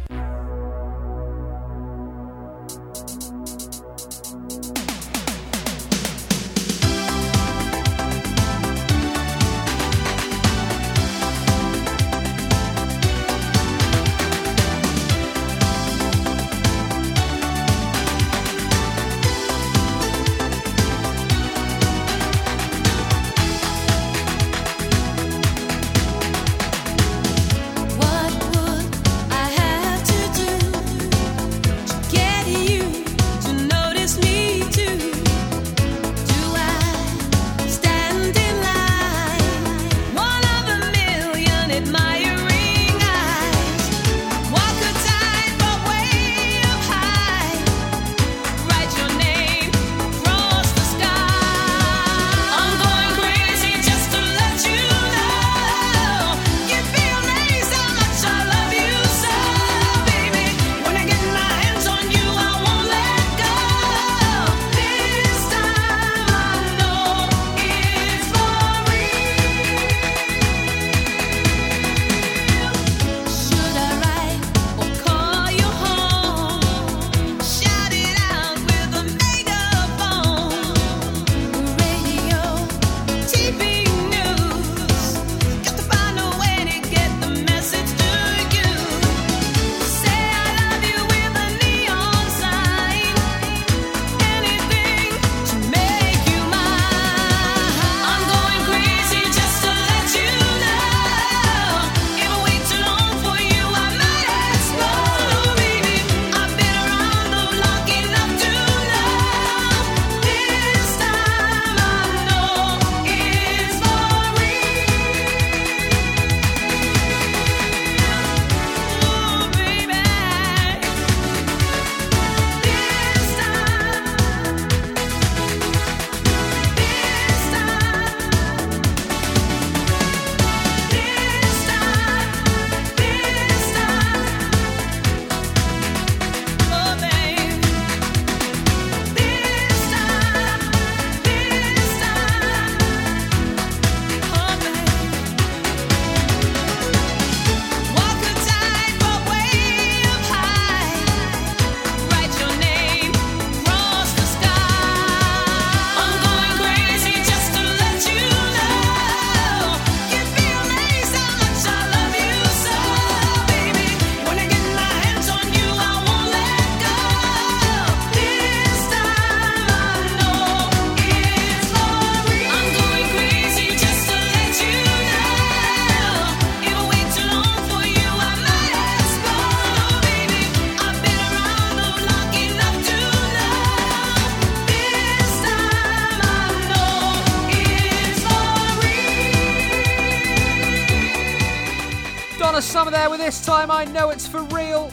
With 193.16 193.28
this 193.28 193.46
time 193.46 193.72
I 193.72 193.86
know 193.86 194.10
it's 194.10 194.28
for 194.28 194.42
real. 194.44 194.92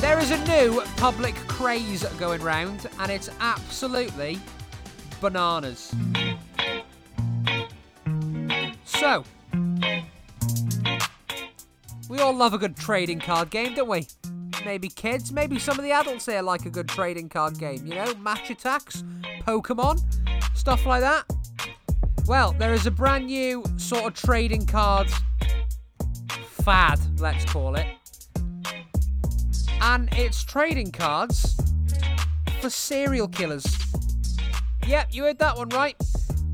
There 0.00 0.20
is 0.20 0.30
a 0.30 0.38
new 0.46 0.80
public 0.96 1.34
craze 1.48 2.04
going 2.20 2.40
round, 2.40 2.88
and 3.00 3.10
it's 3.10 3.30
absolutely 3.40 4.38
bananas. 5.20 5.92
So, 8.84 9.24
we 12.08 12.20
all 12.20 12.36
love 12.36 12.54
a 12.54 12.58
good 12.58 12.76
trading 12.76 13.18
card 13.18 13.50
game, 13.50 13.74
don't 13.74 13.88
we? 13.88 14.06
Maybe 14.64 14.88
kids, 14.88 15.32
maybe 15.32 15.58
some 15.58 15.76
of 15.80 15.84
the 15.84 15.90
adults 15.90 16.26
here 16.26 16.42
like 16.42 16.64
a 16.64 16.70
good 16.70 16.86
trading 16.86 17.28
card 17.28 17.58
game, 17.58 17.84
you 17.88 17.96
know, 17.96 18.14
Match 18.20 18.50
Attax, 18.50 19.02
Pokemon, 19.44 20.00
stuff 20.54 20.86
like 20.86 21.00
that. 21.00 21.24
Well, 22.32 22.54
there 22.58 22.72
is 22.72 22.86
a 22.86 22.90
brand 22.90 23.26
new 23.26 23.62
sort 23.76 24.04
of 24.04 24.14
trading 24.14 24.64
card 24.64 25.06
fad, 26.64 26.98
let's 27.20 27.44
call 27.44 27.74
it. 27.74 27.86
And 29.82 30.08
it's 30.14 30.42
trading 30.42 30.92
cards 30.92 31.54
for 32.62 32.70
serial 32.70 33.28
killers. 33.28 33.66
Yep, 34.86 35.08
you 35.10 35.24
heard 35.24 35.40
that 35.40 35.58
one 35.58 35.68
right. 35.68 35.94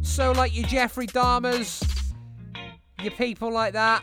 So, 0.02 0.32
like 0.32 0.52
your 0.52 0.66
Jeffrey 0.66 1.06
Dahmers, 1.06 2.10
your 3.00 3.12
people 3.12 3.52
like 3.52 3.74
that, 3.74 4.02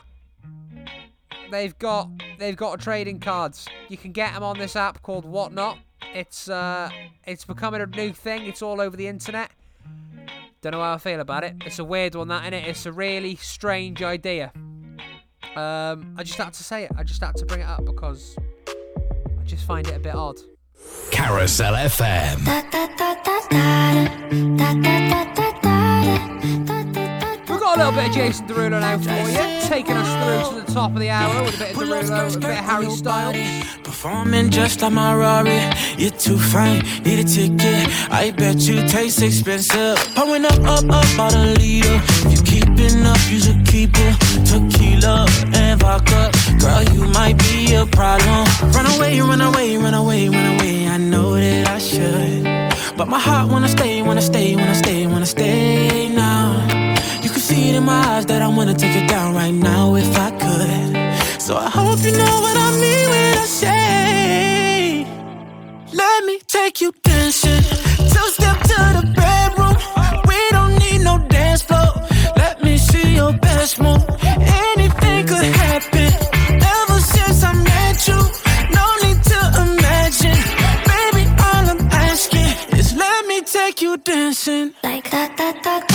they've 1.51 1.77
got 1.77 2.09
they've 2.39 2.55
got 2.55 2.79
trading 2.79 3.19
cards. 3.19 3.67
You 3.89 3.97
can 3.97 4.13
get 4.13 4.33
them 4.33 4.43
on 4.43 4.57
this 4.57 4.77
app 4.77 5.01
called 5.01 5.25
Whatnot. 5.25 5.79
It's 6.13 6.47
uh, 6.47 6.89
it's 7.25 7.43
becoming 7.43 7.81
a 7.81 7.85
new 7.85 8.13
thing. 8.13 8.45
It's 8.45 8.61
all 8.61 8.79
over 8.79 8.95
the 8.95 9.09
internet. 9.09 9.51
Don't 10.65 10.71
know 10.71 10.81
how 10.81 10.93
I 10.93 10.97
feel 10.97 11.19
about 11.19 11.43
it. 11.43 11.57
It's 11.63 11.77
a 11.77 11.83
weird 11.83 12.15
one, 12.15 12.27
that 12.29 12.51
innit? 12.51 12.65
It's 12.65 12.87
a 12.87 12.91
really 12.91 13.35
strange 13.35 14.01
idea. 14.01 14.51
Um, 15.55 16.15
I 16.17 16.23
just 16.23 16.39
had 16.39 16.53
to 16.53 16.63
say 16.63 16.85
it. 16.85 16.91
I 16.97 17.03
just 17.03 17.23
had 17.23 17.35
to 17.35 17.45
bring 17.45 17.61
it 17.61 17.67
up 17.67 17.85
because 17.85 18.35
I 18.67 19.43
just 19.43 19.63
find 19.67 19.87
it 19.87 19.95
a 19.95 19.99
bit 19.99 20.15
odd. 20.15 20.39
Carousel 21.11 21.75
FM. 21.75 22.39
A 27.75 27.77
little 27.77 27.91
bit 27.91 28.07
of 28.07 28.15
Jason 28.15 28.47
Derulo 28.47 28.79
now 28.79 28.97
for 28.97 29.29
you, 29.29 29.67
taking 29.67 29.97
us 29.97 30.07
through 30.47 30.61
to 30.61 30.65
the 30.65 30.71
top 30.71 30.91
of 30.91 30.99
the 30.99 31.09
hour 31.09 31.43
with 31.43 31.55
a 31.55 31.59
bit 31.59 31.71
of 31.71 31.77
Derulo, 31.77 32.35
a 32.35 32.39
bit 32.39 32.49
of 32.51 32.55
Harry 32.63 32.89
Styles. 32.89 33.35
Performing 33.83 34.49
just 34.49 34.81
like 34.81 34.93
my 34.93 35.13
Rari. 35.13 35.59
You're 35.97 36.11
too 36.11 36.37
fine, 36.37 36.85
need 37.03 37.19
a 37.19 37.25
ticket. 37.25 37.89
I 38.09 38.31
bet 38.31 38.61
you 38.61 38.87
taste 38.87 39.21
expensive. 39.21 39.97
Pouring 40.15 40.45
up, 40.45 40.57
up, 40.59 40.85
up, 40.89 41.19
out 41.19 41.33
a 41.35 41.53
liter. 41.59 41.99
If 42.23 42.31
you 42.31 42.61
keeping 42.61 43.05
up, 43.05 43.19
you 43.29 43.41
should 43.41 43.67
keep 43.67 43.91
it. 43.93 44.15
Tequila 44.47 45.27
and 45.53 45.77
vodka. 45.77 46.31
Girl, 46.57 46.81
you 46.93 47.03
might 47.11 47.37
be 47.39 47.75
a 47.75 47.85
problem. 47.85 48.47
Run 48.71 48.85
away, 48.95 49.19
run 49.19 49.41
away, 49.41 49.75
run 49.75 49.93
away, 49.93 50.29
run 50.29 50.55
away. 50.55 50.87
I 50.87 50.95
know 50.95 51.33
that 51.33 51.67
I 51.67 51.79
should. 51.79 52.95
But 52.95 53.09
my 53.09 53.19
heart 53.19 53.51
wanna 53.51 53.67
stay, 53.67 54.01
wanna 54.01 54.21
stay, 54.21 54.55
wanna 54.55 54.75
stay, 54.75 55.07
wanna 55.07 55.25
stay 55.25 56.07
now. 56.07 56.74
It 57.67 57.73
in 57.73 57.83
my 57.83 58.01
eyes 58.13 58.25
that 58.27 58.41
I 58.43 58.47
wanna 58.47 58.75
take 58.75 58.95
it 58.95 59.07
down 59.09 59.33
right 59.33 59.53
now 59.53 59.95
if 59.95 60.15
I 60.17 60.29
could. 60.43 61.41
So 61.41 61.57
I 61.57 61.69
hope 61.69 61.99
you 62.05 62.11
know 62.11 62.35
what 62.45 62.55
I 62.67 62.69
mean 62.83 63.09
when 63.09 63.37
I 63.43 63.45
say, 63.61 65.07
Let 65.91 66.25
me 66.25 66.39
take 66.47 66.79
you 66.81 66.93
dancing. 67.03 67.63
Two 68.13 68.27
step 68.37 68.57
to 68.71 68.79
the 68.97 69.03
bedroom. 69.15 69.75
We 70.29 70.39
don't 70.51 70.75
need 70.83 71.01
no 71.09 71.17
dance 71.27 71.63
floor. 71.63 71.91
Let 72.37 72.63
me 72.63 72.77
see 72.77 73.15
your 73.15 73.33
best 73.33 73.79
move. 73.81 74.03
Anything 74.67 75.25
could 75.25 75.49
happen. 75.65 76.11
Ever 76.77 76.99
since 77.13 77.43
I 77.43 77.53
met 77.71 77.97
you, 78.07 78.19
no 78.77 78.85
need 79.03 79.19
to 79.31 79.39
imagine. 79.65 80.39
Baby, 80.91 81.23
all 81.47 81.65
I'm 81.73 81.81
asking 82.09 82.53
is 82.77 82.93
let 82.95 83.25
me 83.25 83.41
take 83.41 83.81
you 83.81 83.97
dancing. 83.97 84.73
Like 84.83 85.09
that, 85.09 85.35
that, 85.37 85.63
that, 85.63 85.94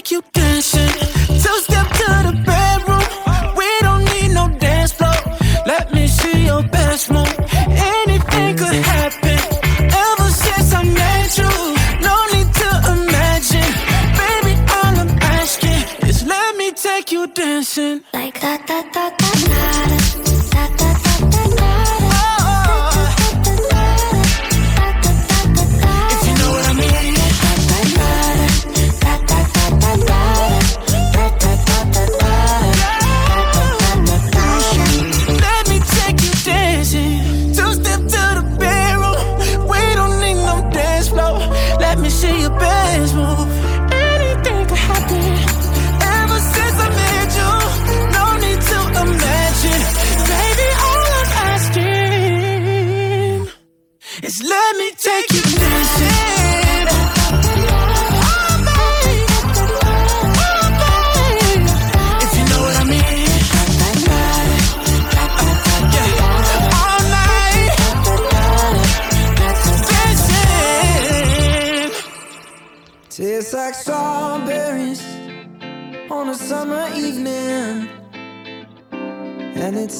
take 0.00 0.12
you 0.12 0.22
dancing. 0.32 0.88
Two 1.42 1.58
step 1.60 1.86
to 1.88 2.08
the 2.26 2.42
bedroom. 2.46 3.56
We 3.56 3.68
don't 3.80 4.04
need 4.04 4.32
no 4.32 4.48
dance 4.58 4.92
floor. 4.92 5.12
Let 5.66 5.92
me 5.92 6.06
see 6.06 6.46
your 6.46 6.62
best 6.62 7.10
move. 7.10 7.29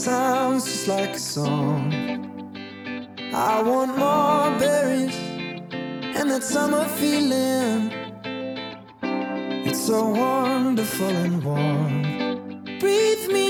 Sounds 0.00 0.64
just 0.64 0.88
like 0.88 1.10
a 1.10 1.18
song. 1.18 1.92
I 3.34 3.60
want 3.62 3.98
more 3.98 4.58
berries 4.58 5.14
and 6.16 6.30
that 6.30 6.42
summer 6.42 6.86
feeling. 7.00 7.92
It's 9.68 9.86
so 9.86 10.08
wonderful 10.08 11.14
and 11.24 11.44
warm. 11.44 12.78
Breathe 12.78 13.28
me 13.30 13.49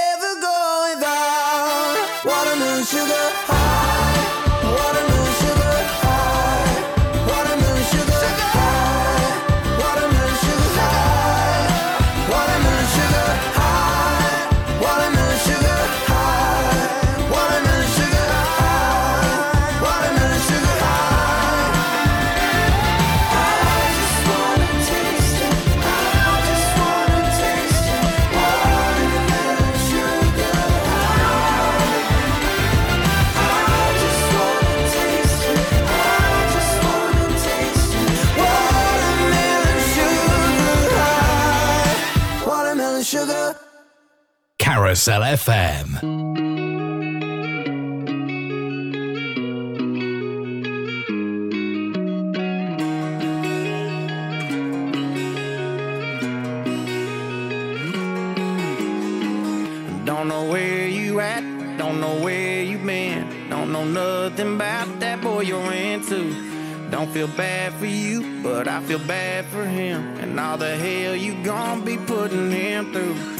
you're 60.89 61.21
at, 61.21 61.77
don't 61.77 62.01
know 62.01 62.19
where 62.19 62.61
you've 62.61 62.85
been, 62.85 63.49
don't 63.49 63.71
know 63.71 63.85
nothing 63.85 64.55
about 64.55 64.99
that 64.99 65.21
boy 65.21 65.41
you're 65.41 65.71
into. 65.71 66.51
Don't 66.91 67.09
feel 67.11 67.29
bad 67.29 67.73
for 67.75 67.85
you, 67.85 68.43
but 68.43 68.67
I 68.67 68.81
feel 68.81 68.99
bad 68.99 69.45
for 69.45 69.65
him. 69.65 70.17
And 70.17 70.37
all 70.37 70.57
the 70.57 70.75
hell 70.75 71.15
you 71.15 71.41
gon' 71.41 71.85
be 71.85 71.95
putting 71.95 72.51
him 72.51 72.91
through. 72.91 73.30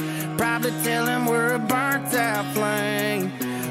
Probably 0.42 0.72
tell 0.82 1.06
him 1.06 1.26
we're 1.26 1.54
a 1.54 1.58
burnt 1.60 2.12
out 2.14 2.44
flame. 2.52 3.30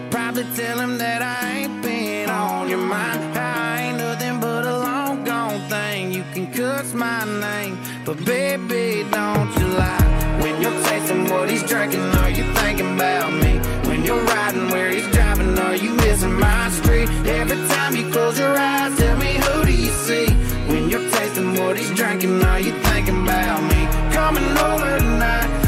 Probably 0.09 0.45
tell 0.55 0.80
him 0.80 0.97
that 0.99 1.22
I 1.22 1.63
ain't 1.63 1.82
been 1.82 2.30
on 2.30 2.69
your 2.69 2.80
mind. 2.80 3.38
I 3.38 3.82
ain't 3.82 3.97
nothing 3.97 4.39
but 4.39 4.65
a 4.65 4.78
long 4.78 5.26
gone 5.26 5.59
thing. 5.67 6.13
You 6.13 6.24
can 6.34 6.49
cuss 6.53 6.93
my 6.93 7.26
name, 7.26 7.78
but 8.05 8.24
baby, 8.24 9.05
don't 9.11 9.51
you 9.59 9.67
lie. 9.67 10.39
When 10.41 10.61
you're 10.61 10.84
tasting 10.86 11.26
what 11.30 11.49
he's 11.49 11.63
drinking, 11.63 12.07
are 12.22 12.30
you 12.30 12.45
thinking 12.53 12.95
about 12.95 13.34
me? 13.34 13.59
When 13.89 14.05
you're 14.05 14.24
riding 14.24 14.69
where 14.69 14.91
he's 14.91 15.07
driving, 15.11 15.59
are 15.59 15.76
you 15.76 15.93
missing 15.95 16.39
my 16.39 16.69
street? 16.69 17.09
Every 17.28 17.67
time 17.67 17.97
you 17.97 18.09
close 18.11 18.39
your 18.39 18.57
eyes, 18.57 18.97
tell 18.97 19.17
me 19.17 19.34
who 19.43 19.65
do 19.65 19.74
you 19.74 19.91
see? 20.07 20.28
When 20.72 20.89
you're 20.89 21.09
tasting 21.11 21.53
what 21.59 21.78
he's 21.78 21.91
drinking, 21.91 22.41
are 22.45 22.61
you 22.61 22.72
thinking 22.88 23.24
about 23.24 23.61
me? 23.61 23.82
Coming 24.15 24.57
over 24.57 24.99
tonight, 24.99 25.61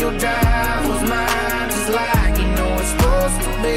your 0.00 0.16
drive 0.18 0.88
was 0.88 1.02
mine, 1.08 1.68
just 1.68 1.90
like 1.90 2.38
you 2.38 2.48
know 2.56 2.72
it's 2.80 2.88
supposed 2.88 3.38
to 3.44 3.50
be. 3.62 3.76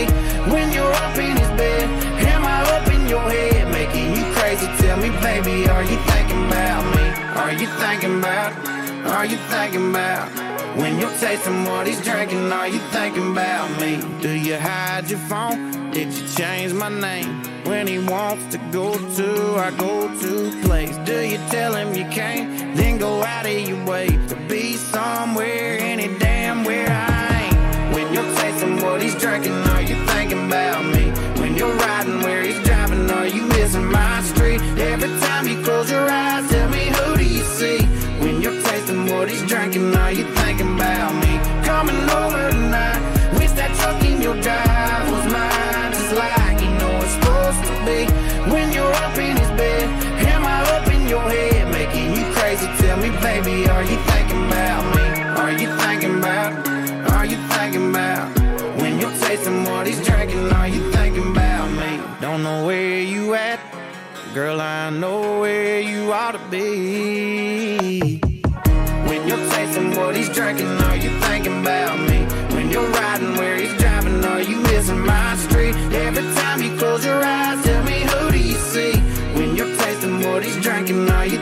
When 0.49 0.71
you're 0.71 0.93
up 1.03 1.17
in 1.17 1.36
his 1.36 1.49
bed, 1.59 1.84
am 2.32 2.45
I 2.45 2.61
up 2.78 2.88
in 2.88 3.09
your 3.09 3.30
head, 3.30 3.69
making 3.74 4.15
you 4.15 4.24
crazy? 4.34 4.67
Tell 4.78 4.97
me, 4.97 5.09
baby, 5.19 5.67
are 5.67 5.84
you 5.84 5.97
thinking 6.11 6.45
about 6.47 6.84
me? 6.95 7.05
Are 7.41 7.51
you 7.51 7.67
thinking 7.67 8.19
about? 8.19 8.51
Are 9.05 9.26
you 9.26 9.38
thinking 9.51 9.89
about? 9.89 10.53
When 10.76 10.99
you're 10.99 11.17
tasting 11.19 11.65
what 11.65 11.86
he's 11.86 12.01
drinking, 12.01 12.51
are 12.51 12.67
you 12.67 12.80
thinking 12.91 13.32
about 13.32 13.69
me? 13.80 14.01
Do 14.21 14.32
you 14.32 14.57
hide 14.57 15.07
your 15.07 15.19
phone? 15.19 15.91
Did 15.91 16.11
you 16.11 16.28
change 16.36 16.74
my 16.74 16.89
name? 16.89 17.43
When 17.63 17.86
he 17.86 17.99
wants 17.99 18.47
to 18.53 18.57
go 18.71 18.97
to 18.97 19.55
our 19.59 19.71
go-to 19.74 20.51
place, 20.63 20.97
do 21.05 21.21
you 21.21 21.38
tell 21.49 21.76
him 21.76 21.93
you 21.93 22.05
can't? 22.05 22.76
Then 22.76 22.97
go 22.97 23.24
out 23.24 23.45
of 23.45 23.51
your 23.51 23.86
way 23.86 24.07
to 24.07 24.36
be 24.49 24.74
somewhere, 24.74 25.78
any 25.80 26.07
damn 26.17 26.63
where 26.63 26.89
I 26.89 27.43
ain't. 27.43 27.93
When 27.93 28.11
you're 28.11 28.36
tasting 28.38 28.78
what 28.82 28.99
he's 28.99 29.15
drinking, 29.15 29.53
are 29.53 29.82
you 29.84 29.95
thinking 30.07 30.47
about 30.47 30.84
me? 30.86 31.11
When 31.39 31.55
you're 31.55 31.76
riding 31.76 32.24
where 32.24 32.41
he's 32.41 32.59
driving, 32.63 33.11
are 33.11 33.28
you 33.28 33.43
missing 33.43 33.86
my 33.86 34.21
street? 34.24 34.59
Every 34.80 35.19
time 35.19 35.47
you 35.47 35.61
close 35.63 35.91
your 35.91 36.09
eyes, 36.09 36.49
tell 36.49 36.67
me 36.69 36.86
who 36.88 37.17
do 37.17 37.24
you 37.24 37.43
see? 37.43 37.92
What 39.14 39.30
he's 39.30 39.45
drinking, 39.45 39.95
are 39.95 40.11
you 40.11 40.26
thinking 40.41 40.74
about 40.76 41.14
me? 41.24 41.34
Coming 41.64 41.95
over 42.09 42.49
tonight, 42.49 42.99
wish 43.38 43.51
that 43.51 43.72
truck 43.80 44.03
in 44.03 44.22
your 44.22 44.36
drive 44.41 45.05
was 45.14 45.26
mine, 45.32 45.91
just 45.93 46.14
like 46.14 46.59
you 46.59 46.72
know 46.80 46.93
it's 46.99 47.14
supposed 47.16 47.61
to 47.70 47.74
be. 47.88 47.99
When 48.51 48.74
you're 48.74 48.95
up 49.05 49.16
in 49.18 49.38
his 49.38 49.51
bed, 49.55 49.86
am 50.28 50.43
I 50.43 50.59
up 50.76 50.88
in 50.88 51.07
your 51.07 51.24
head, 51.30 51.72
making 51.72 52.09
you 52.18 52.26
crazy? 52.34 52.68
Tell 52.82 52.97
me, 52.97 53.11
baby, 53.22 53.70
are 53.70 53.84
you 53.84 53.97
thinking 54.11 54.43
about 54.49 54.84
me? 54.95 55.05
Are 55.41 55.53
you 55.61 55.70
thinking 55.84 56.18
about? 56.20 56.51
Are 57.14 57.26
you 57.26 57.38
thinking 57.55 57.89
about? 57.91 58.28
When 58.82 58.99
you're 58.99 59.18
tasting 59.24 59.64
what 59.64 59.88
he's 59.88 60.03
drinking, 60.05 60.51
are 60.51 60.68
you 60.68 60.91
thinking 60.91 61.32
about 61.32 61.70
me? 61.72 62.01
Don't 62.20 62.43
know 62.43 62.66
where 62.66 62.99
you 62.99 63.36
at, 63.36 63.59
girl. 64.34 64.59
I 64.59 64.89
know 64.89 65.39
where 65.39 65.80
you 65.80 66.11
ought 66.11 66.34
to 66.34 66.43
be. 66.49 67.32
Drinking, 70.43 70.67
are 70.67 70.97
you 70.97 71.09
thinking 71.21 71.59
about 71.61 71.97
me? 72.09 72.19
When 72.53 72.69
you're 72.69 72.89
riding 72.89 73.33
where 73.37 73.57
he's 73.57 73.73
driving, 73.77 74.23
are 74.25 74.41
you 74.41 74.57
missing 74.71 74.99
my 74.99 75.35
street? 75.37 75.75
Every 75.93 76.23
time 76.35 76.61
you 76.61 76.77
close 76.77 77.05
your 77.05 77.23
eyes, 77.23 77.63
tell 77.63 77.83
me 77.83 78.01
who 78.01 78.31
do 78.31 78.39
you 78.39 78.55
see? 78.55 78.93
When 79.37 79.55
you're 79.55 79.73
tasting 79.77 80.19
what 80.21 80.43
he's 80.43 80.59
drinking, 80.61 81.09
are 81.09 81.25
you 81.25 81.39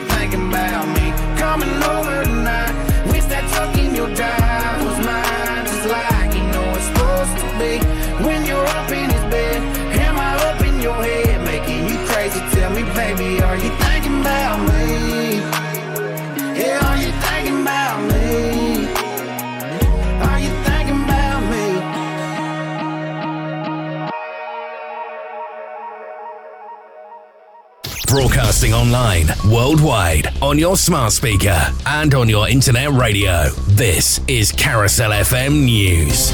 Broadcasting 28.62 28.74
online, 28.74 29.26
worldwide, 29.52 30.28
on 30.40 30.56
your 30.56 30.76
smart 30.76 31.12
speaker, 31.12 31.58
and 31.84 32.14
on 32.14 32.28
your 32.28 32.48
internet 32.48 32.90
radio. 32.90 33.48
This 33.70 34.20
is 34.28 34.52
Carousel 34.52 35.10
FM 35.10 35.64
News. 35.64 36.30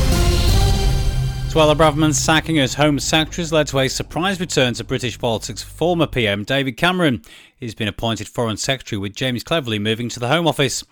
Suella 1.51 1.75
Braverman's 1.75 2.19
sacking 2.19 2.59
as 2.59 2.75
Home 2.75 2.99
Secretary 2.99 3.43
has 3.45 3.53
led 3.53 3.67
to 3.69 3.79
a 3.79 3.89
surprise 3.89 4.41
return 4.41 4.75
to 4.75 4.85
British 4.85 5.19
politics 5.19 5.63
for 5.63 5.71
former 5.71 6.07
PM 6.07 6.45
David 6.45 6.77
Cameron. 6.77 7.23
He's 7.57 7.75
been 7.75 7.89
appointed 7.89 8.29
Foreign 8.29 8.59
Secretary 8.59 8.99
with 8.99 9.17
James 9.17 9.43
Cleverly 9.43 9.79
moving 9.79 10.11
to 10.11 10.21
the 10.21 10.29
Home 10.29 10.47
Office. 10.47 10.85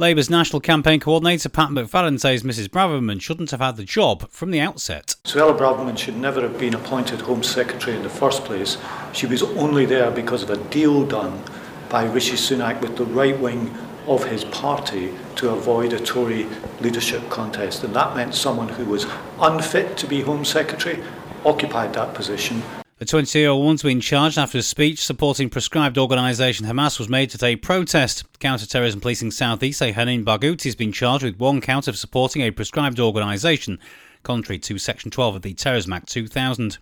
Labour's 0.00 0.30
National 0.30 0.60
Campaign 0.60 0.98
Coordinator 0.98 1.50
Pat 1.50 1.68
McFadden 1.68 2.18
says 2.18 2.42
Mrs 2.42 2.68
Braverman 2.68 3.20
shouldn't 3.20 3.50
have 3.50 3.60
had 3.60 3.76
the 3.76 3.84
job 3.84 4.30
from 4.30 4.50
the 4.50 4.58
outset. 4.58 5.14
Suella 5.24 5.54
Braverman 5.54 5.98
should 5.98 6.16
never 6.16 6.40
have 6.40 6.58
been 6.58 6.72
appointed 6.72 7.20
Home 7.20 7.42
Secretary 7.42 7.94
in 7.94 8.02
the 8.02 8.08
first 8.08 8.46
place. 8.46 8.78
She 9.12 9.26
was 9.26 9.42
only 9.42 9.84
there 9.84 10.10
because 10.10 10.42
of 10.42 10.48
a 10.48 10.56
deal 10.70 11.04
done 11.04 11.42
by 11.90 12.06
Rishi 12.06 12.36
Sunak 12.36 12.80
with 12.80 12.96
the 12.96 13.04
right 13.04 13.38
wing 13.38 13.76
of 14.06 14.24
his 14.24 14.44
party 14.44 15.12
to 15.36 15.50
avoid 15.50 15.92
a 15.92 16.00
Tory 16.00 16.46
leadership 16.80 17.28
contest. 17.28 17.84
And 17.84 17.94
that 17.94 18.16
meant 18.16 18.34
someone 18.34 18.70
who 18.70 18.86
was 18.86 19.04
unfit 19.38 19.98
to 19.98 20.06
be 20.06 20.22
Home 20.22 20.46
Secretary 20.46 21.04
occupied 21.44 21.92
that 21.92 22.14
position. 22.14 22.62
The 23.00 23.06
20 23.06 23.38
year 23.38 23.48
old 23.48 23.62
woman's 23.62 23.82
been 23.82 24.02
charged 24.02 24.36
after 24.36 24.58
a 24.58 24.62
speech 24.62 25.02
supporting 25.02 25.48
proscribed 25.48 25.96
organisation 25.96 26.66
Hamas 26.66 26.98
was 26.98 27.08
made 27.08 27.34
at 27.34 27.42
a 27.42 27.56
protest. 27.56 28.24
Counter 28.40 28.66
terrorism 28.66 29.00
policing 29.00 29.30
Southeast 29.30 29.78
say 29.78 29.90
Hanin 29.90 30.22
Barghouti 30.22 30.64
has 30.64 30.74
been 30.74 30.92
charged 30.92 31.24
with 31.24 31.38
one 31.38 31.62
count 31.62 31.88
of 31.88 31.96
supporting 31.96 32.42
a 32.42 32.50
proscribed 32.50 33.00
organisation, 33.00 33.78
contrary 34.22 34.58
to 34.58 34.76
Section 34.76 35.10
12 35.10 35.36
of 35.36 35.40
the 35.40 35.54
Terrorism 35.54 35.94
Act 35.94 36.10
2000. 36.10 36.76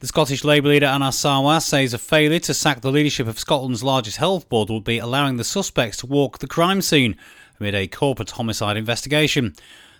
The 0.00 0.06
Scottish 0.06 0.42
Labour 0.42 0.70
leader 0.70 0.86
Anas 0.86 1.22
Sarwar 1.22 1.60
says 1.60 1.92
a 1.92 1.98
failure 1.98 2.38
to 2.38 2.54
sack 2.54 2.80
the 2.80 2.90
leadership 2.90 3.26
of 3.28 3.38
Scotland's 3.38 3.84
largest 3.84 4.16
health 4.16 4.48
board 4.48 4.70
would 4.70 4.84
be 4.84 4.96
allowing 4.96 5.36
the 5.36 5.44
suspects 5.44 5.98
to 5.98 6.06
walk 6.06 6.38
the 6.38 6.46
crime 6.46 6.80
scene 6.80 7.14
amid 7.60 7.74
a 7.74 7.86
corporate 7.88 8.30
homicide 8.30 8.78
investigation. 8.78 9.54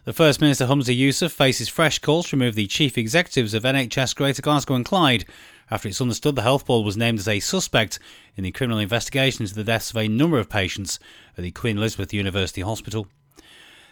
The 0.04 0.12
First 0.12 0.40
Minister 0.40 0.66
Humza 0.66 0.98
Yousaf 0.98 1.30
faces 1.30 1.68
fresh 1.68 2.00
calls 2.00 2.28
to 2.28 2.36
remove 2.36 2.56
the 2.56 2.66
chief 2.66 2.98
executives 2.98 3.54
of 3.54 3.62
NHS 3.62 4.16
Greater 4.16 4.42
Glasgow 4.42 4.74
and 4.74 4.84
Clyde 4.84 5.24
after 5.70 5.86
it's 5.86 6.00
understood 6.00 6.34
the 6.34 6.42
health 6.42 6.66
board 6.66 6.84
was 6.84 6.96
named 6.96 7.20
as 7.20 7.28
a 7.28 7.38
suspect 7.38 8.00
in 8.34 8.42
the 8.42 8.50
criminal 8.50 8.80
investigation 8.80 9.42
into 9.44 9.54
the 9.54 9.62
deaths 9.62 9.90
of 9.90 9.96
a 9.96 10.08
number 10.08 10.40
of 10.40 10.48
patients 10.48 10.98
at 11.38 11.44
the 11.44 11.52
Queen 11.52 11.78
Elizabeth 11.78 12.12
University 12.12 12.62
Hospital. 12.62 13.06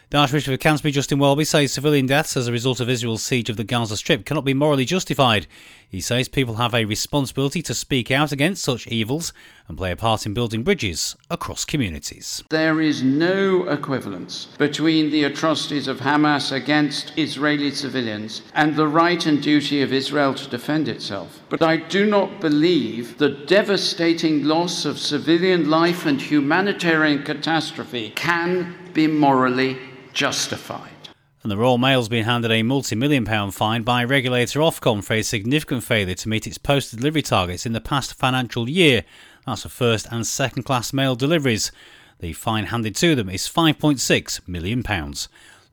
The 0.09 0.17
Archbishop 0.17 0.53
of 0.53 0.59
Canterbury, 0.59 0.91
Justin 0.91 1.17
Welby, 1.17 1.45
says 1.45 1.71
civilian 1.71 2.07
deaths 2.07 2.35
as 2.35 2.49
a 2.49 2.51
result 2.51 2.81
of 2.81 2.89
Israel's 2.89 3.23
siege 3.23 3.49
of 3.49 3.55
the 3.55 3.63
Gaza 3.63 3.95
Strip 3.95 4.25
cannot 4.25 4.43
be 4.43 4.53
morally 4.53 4.83
justified. 4.83 5.47
He 5.91 5.99
says 5.99 6.29
people 6.29 6.55
have 6.55 6.73
a 6.73 6.85
responsibility 6.85 7.61
to 7.63 7.73
speak 7.73 8.11
out 8.11 8.31
against 8.31 8.63
such 8.63 8.87
evils 8.87 9.33
and 9.67 9.77
play 9.77 9.91
a 9.91 9.97
part 9.97 10.25
in 10.25 10.33
building 10.33 10.63
bridges 10.63 11.17
across 11.29 11.65
communities. 11.65 12.45
There 12.49 12.79
is 12.79 13.03
no 13.03 13.67
equivalence 13.67 14.47
between 14.57 15.11
the 15.11 15.25
atrocities 15.25 15.89
of 15.89 15.99
Hamas 15.99 16.49
against 16.53 17.11
Israeli 17.17 17.71
civilians 17.71 18.41
and 18.53 18.77
the 18.77 18.87
right 18.87 19.25
and 19.25 19.43
duty 19.43 19.81
of 19.81 19.91
Israel 19.91 20.33
to 20.35 20.49
defend 20.49 20.87
itself. 20.87 21.41
But 21.49 21.61
I 21.61 21.75
do 21.75 22.05
not 22.05 22.39
believe 22.39 23.17
the 23.17 23.27
devastating 23.27 24.45
loss 24.45 24.85
of 24.85 24.97
civilian 24.97 25.69
life 25.69 26.05
and 26.05 26.21
humanitarian 26.21 27.23
catastrophe 27.23 28.13
can 28.15 28.77
be 28.93 29.07
morally 29.07 29.77
justified. 30.13 31.00
And 31.43 31.51
the 31.51 31.57
Royal 31.57 31.79
Mail's 31.79 32.09
been 32.09 32.25
handed 32.25 32.51
a 32.51 32.61
multi 32.61 32.95
million 32.95 33.25
pound 33.25 33.55
fine 33.55 33.81
by 33.81 34.03
regulator 34.03 34.59
Ofcom 34.59 35.03
for 35.03 35.13
a 35.13 35.23
significant 35.23 35.83
failure 35.83 36.13
to 36.13 36.29
meet 36.29 36.45
its 36.45 36.59
post 36.59 36.95
delivery 36.95 37.23
targets 37.23 37.65
in 37.65 37.73
the 37.73 37.81
past 37.81 38.13
financial 38.13 38.69
year. 38.69 39.03
That's 39.47 39.63
for 39.63 39.69
first 39.69 40.07
and 40.11 40.27
second 40.27 40.63
class 40.63 40.93
mail 40.93 41.15
deliveries. 41.15 41.71
The 42.19 42.33
fine 42.33 42.65
handed 42.65 42.95
to 42.97 43.15
them 43.15 43.29
is 43.29 43.47
£5.6 43.47 44.47
million. 44.47 44.83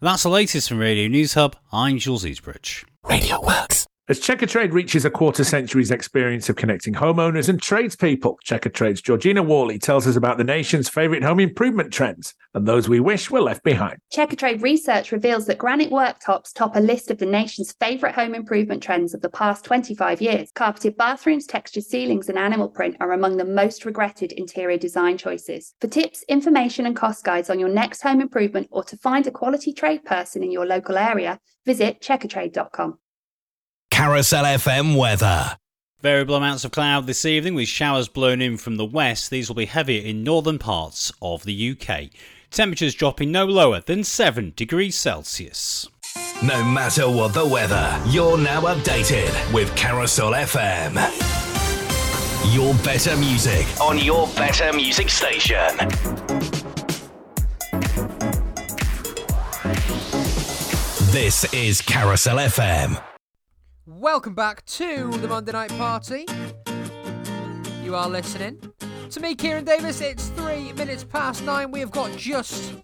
That's 0.01 0.23
the 0.23 0.29
latest 0.31 0.69
from 0.69 0.79
Radio 0.79 1.09
News 1.09 1.35
Hub. 1.35 1.57
I'm 1.71 1.99
Jules 1.99 2.25
Eastbridge. 2.25 2.87
Radio 3.05 3.45
Works. 3.45 3.88
As 4.11 4.21
Checker 4.21 4.47
Trade 4.47 4.73
reaches 4.73 5.05
a 5.05 5.11
quarter 5.11 5.45
century's 5.45 5.91
experience 5.91 6.49
of 6.49 6.57
connecting 6.57 6.95
homeowners 6.95 7.51
and 7.51 7.61
tradespeople, 7.61 8.39
Checkatrade's 8.43 9.03
Georgina 9.03 9.43
Worley 9.43 9.79
tells 9.79 10.07
us 10.07 10.17
about 10.17 10.39
the 10.39 10.45
nation's 10.45 10.89
favourite 10.89 11.23
home 11.23 11.39
improvement 11.39 11.93
trends 11.93 12.35
and 12.55 12.67
those 12.67 12.89
we 12.89 13.01
wish 13.01 13.31
were 13.31 13.43
left 13.43 13.63
behind. 13.65 13.99
Checkatrade 14.11 14.63
research 14.63 15.13
reveals 15.13 15.45
that 15.45 15.59
granite 15.59 15.91
worktops 15.91 16.55
top 16.55 16.75
a 16.75 16.81
list 16.81 17.11
of 17.11 17.19
the 17.19 17.27
nation's 17.27 17.73
favourite 17.73 18.15
home 18.15 18.35
improvement 18.35 18.83
trends 18.83 19.13
of 19.13 19.21
the 19.21 19.29
past 19.29 19.67
25 19.67 20.23
years. 20.23 20.51
Carpeted 20.55 20.97
bathrooms, 20.97 21.45
textured 21.45 21.85
ceilings, 21.85 22.31
and 22.31 22.39
animal 22.39 22.71
print 22.71 22.97
are 23.01 23.13
among 23.13 23.37
the 23.37 23.45
most 23.45 23.85
regretted 23.85 24.33
interior 24.33 24.79
design 24.79 25.19
choices. 25.19 25.75
For 25.83 25.89
tips, 25.89 26.25
information, 26.31 26.87
and 26.87 26.97
cost 26.97 27.25
guides 27.25 27.51
on 27.51 27.59
your 27.59 27.69
next 27.69 28.01
home 28.01 28.23
improvement 28.23 28.69
or 28.71 28.85
to 28.85 28.97
find 28.97 29.27
a 29.27 29.31
quality 29.31 29.75
trade 29.75 30.07
person 30.07 30.43
in 30.43 30.51
your 30.51 30.65
local 30.65 30.97
area, 30.97 31.39
visit 31.67 32.01
checkatrade.com. 32.01 32.99
Carousel 33.99 34.45
FM 34.45 34.97
weather. 34.97 35.57
Variable 36.03 36.37
amounts 36.37 36.65
of 36.65 36.71
cloud 36.71 37.09
this 37.09 37.25
evening 37.25 37.57
with 37.57 37.67
showers 37.67 38.07
blown 38.07 38.41
in 38.41 38.57
from 38.57 38.77
the 38.77 38.85
west. 38.85 39.29
These 39.29 39.49
will 39.49 39.57
be 39.57 39.67
heavier 39.67 40.01
in 40.01 40.23
northern 40.23 40.57
parts 40.57 41.11
of 41.21 41.43
the 41.43 41.73
UK. 41.73 42.11
Temperatures 42.53 42.95
dropping 42.95 43.33
no 43.33 43.45
lower 43.45 43.81
than 43.81 44.05
7 44.05 44.53
degrees 44.55 44.97
Celsius. 44.97 45.89
No 46.45 46.63
matter 46.63 47.11
what 47.11 47.35
the 47.35 47.45
weather, 47.45 48.01
you're 48.07 48.39
now 48.39 48.61
updated 48.73 49.53
with 49.53 49.75
Carousel 49.75 50.31
FM. 50.31 50.95
Your 52.55 52.75
better 52.85 53.17
music 53.17 53.67
on 53.81 53.99
your 53.99 54.29
better 54.37 54.73
music 54.73 55.09
station. 55.09 55.77
This 61.11 61.53
is 61.53 61.83
Carousel 61.83 62.37
FM. 62.37 63.03
Welcome 63.97 64.35
back 64.35 64.67
to 64.67 65.11
the 65.13 65.29
Monday 65.29 65.53
Night 65.53 65.71
Party. 65.71 66.27
You 67.83 67.97
are 67.97 68.07
listening 68.07 68.61
to 69.09 69.19
me, 69.19 69.35
Kieran 69.35 69.65
Davies. 69.65 70.03
It's 70.03 70.29
three 70.29 70.75
minutes 70.75 71.05
past 71.05 71.43
nine. 71.43 71.71
We 71.71 71.81
have 71.81 71.91
got 71.91 72.15
just 72.15 72.75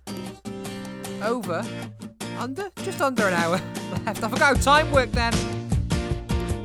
over, 1.22 1.62
under, 2.38 2.70
just 2.76 3.02
under 3.02 3.28
an 3.28 3.34
hour 3.34 3.50
left. 4.06 4.22
I 4.22 4.28
forgot 4.28 4.40
how 4.40 4.54
time 4.54 4.90
worked 4.92 5.12
then. 5.12 5.34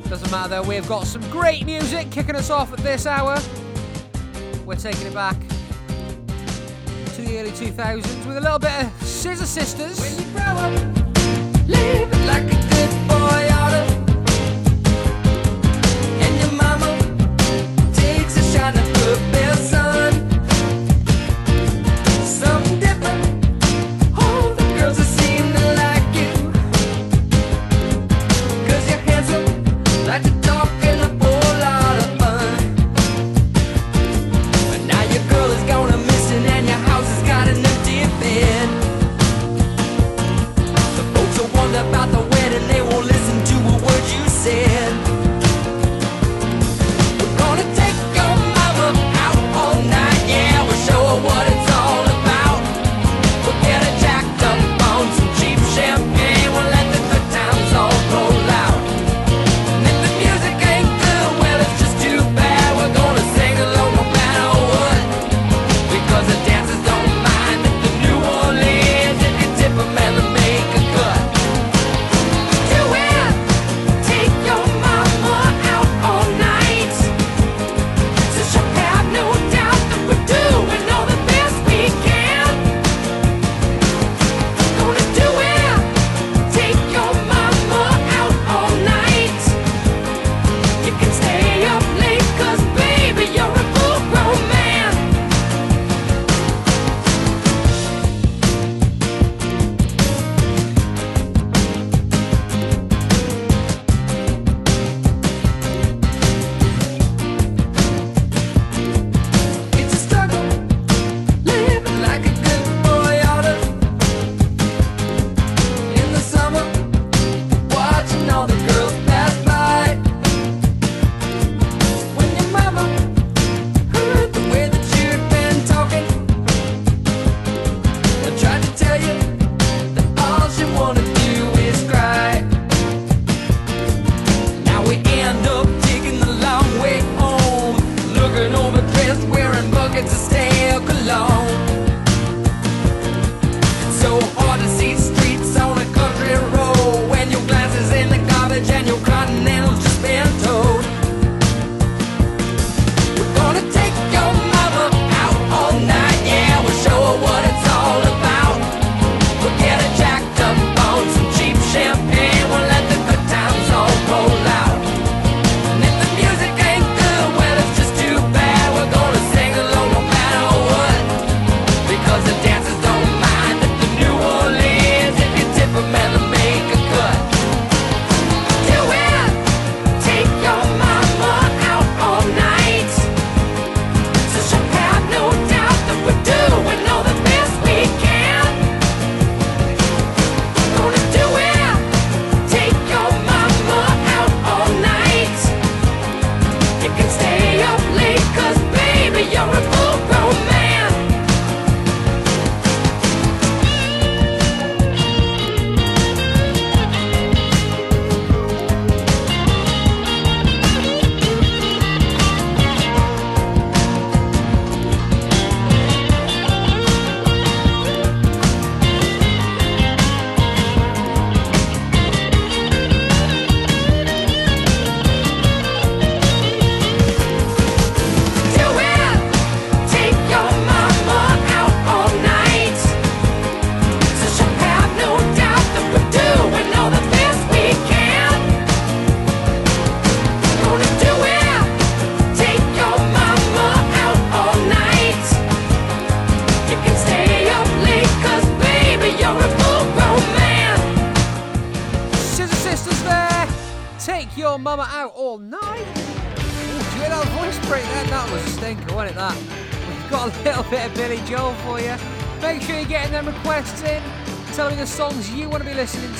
Doesn't 0.08 0.30
matter 0.30 0.48
though. 0.48 0.62
We've 0.62 0.88
got 0.88 1.06
some 1.06 1.20
great 1.30 1.66
music 1.66 2.10
kicking 2.10 2.34
us 2.34 2.48
off 2.48 2.72
at 2.72 2.78
this 2.78 3.04
hour. 3.04 3.38
We're 4.64 4.76
taking 4.76 5.08
it 5.08 5.12
back 5.12 5.38
to 7.14 7.20
the 7.20 7.38
early 7.38 7.50
2000s 7.50 8.26
with 8.26 8.38
a 8.38 8.40
little 8.40 8.58
bit 8.58 8.86
of 8.86 9.02
Scissor 9.02 9.44
Sisters. 9.44 10.00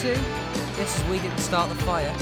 This 0.02 0.98
is 0.98 1.04
We 1.10 1.18
Didn't 1.18 1.40
Start 1.40 1.68
the 1.68 1.74
Fire. 1.84 2.19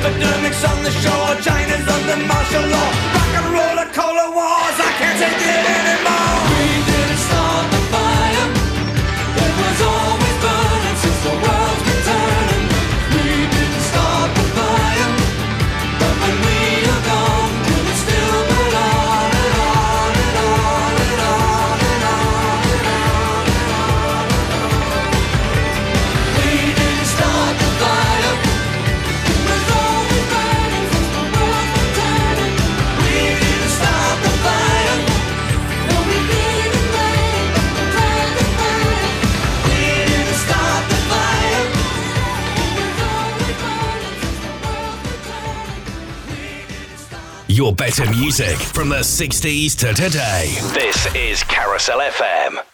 epidemics 0.00 0.64
on 0.64 0.82
the 0.84 0.90
shore, 0.90 1.34
China's 1.42 1.88
under 1.88 2.26
martial 2.26 2.66
law. 2.68 3.17
your 47.58 47.74
better 47.74 48.08
music 48.08 48.56
from 48.56 48.88
the 48.88 49.00
60s 49.00 49.76
to 49.76 49.92
today. 49.92 50.56
This 50.72 51.12
is 51.12 51.42
Carousel 51.42 51.98
FM. 51.98 52.67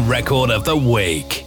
Record 0.00 0.50
of 0.50 0.64
the 0.64 0.76
week. 0.76 1.41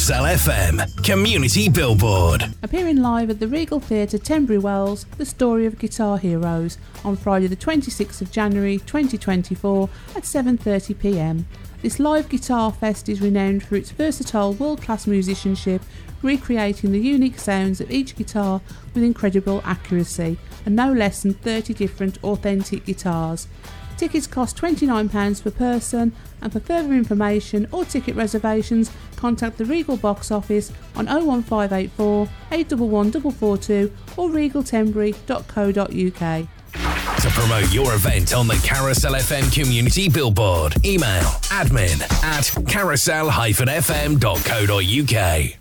Carousel 0.00 0.24
FM 0.24 1.04
Community 1.04 1.68
Billboard. 1.68 2.54
Appearing 2.62 3.02
live 3.02 3.28
at 3.28 3.38
the 3.38 3.46
Regal 3.46 3.80
Theatre, 3.80 4.16
Tenbury 4.16 4.56
Wells, 4.56 5.04
the 5.18 5.26
story 5.26 5.66
of 5.66 5.78
Guitar 5.78 6.16
Heroes 6.16 6.78
on 7.04 7.16
Friday 7.16 7.48
the 7.48 7.54
26th 7.54 8.22
of 8.22 8.32
January 8.32 8.78
2024 8.78 9.90
at 10.16 10.22
7:30 10.22 10.98
p.m. 10.98 11.46
This 11.82 12.00
live 12.00 12.30
guitar 12.30 12.72
fest 12.72 13.10
is 13.10 13.20
renowned 13.20 13.62
for 13.62 13.76
its 13.76 13.90
versatile 13.90 14.54
world-class 14.54 15.06
musicianship, 15.06 15.82
recreating 16.22 16.92
the 16.92 16.98
unique 16.98 17.38
sounds 17.38 17.82
of 17.82 17.90
each 17.90 18.16
guitar 18.16 18.62
with 18.94 19.04
incredible 19.04 19.60
accuracy 19.66 20.38
and 20.64 20.74
no 20.74 20.94
less 20.94 21.22
than 21.22 21.34
30 21.34 21.74
different 21.74 22.24
authentic 22.24 22.86
guitars. 22.86 23.48
Tickets 24.00 24.26
cost 24.26 24.56
£29 24.56 25.42
per 25.42 25.50
person, 25.50 26.12
and 26.40 26.50
for 26.50 26.58
further 26.58 26.94
information 26.94 27.68
or 27.70 27.84
ticket 27.84 28.16
reservations, 28.16 28.90
contact 29.16 29.58
the 29.58 29.66
Regal 29.66 29.98
box 29.98 30.30
office 30.30 30.72
on 30.96 31.04
01584 31.04 32.26
811 32.50 33.92
or 34.16 34.30
regaltenbury.co.uk. 34.30 36.48
To 37.20 37.28
promote 37.28 37.70
your 37.74 37.92
event 37.92 38.32
on 38.32 38.46
the 38.46 38.58
Carousel 38.64 39.12
FM 39.12 39.52
Community 39.52 40.08
Billboard, 40.08 40.82
email 40.82 41.24
admin 41.50 42.00
at 42.24 42.50
carousel-fm.co.uk. 42.68 45.59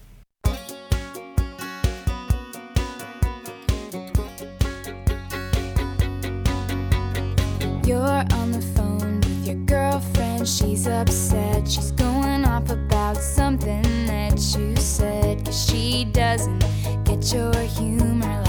You're 7.90 8.24
on 8.34 8.52
the 8.52 8.62
phone 8.76 9.16
with 9.16 9.48
your 9.48 9.56
girlfriend. 9.66 10.48
She's 10.48 10.86
upset. 10.86 11.68
She's 11.68 11.90
going 11.90 12.46
off 12.46 12.70
about 12.70 13.18
something 13.18 13.82
that 14.06 14.34
you 14.56 14.76
said. 14.76 15.44
Cause 15.44 15.68
she 15.68 16.06
doesn't 16.06 16.60
get 17.04 17.34
your 17.34 17.52
humor 17.56 18.44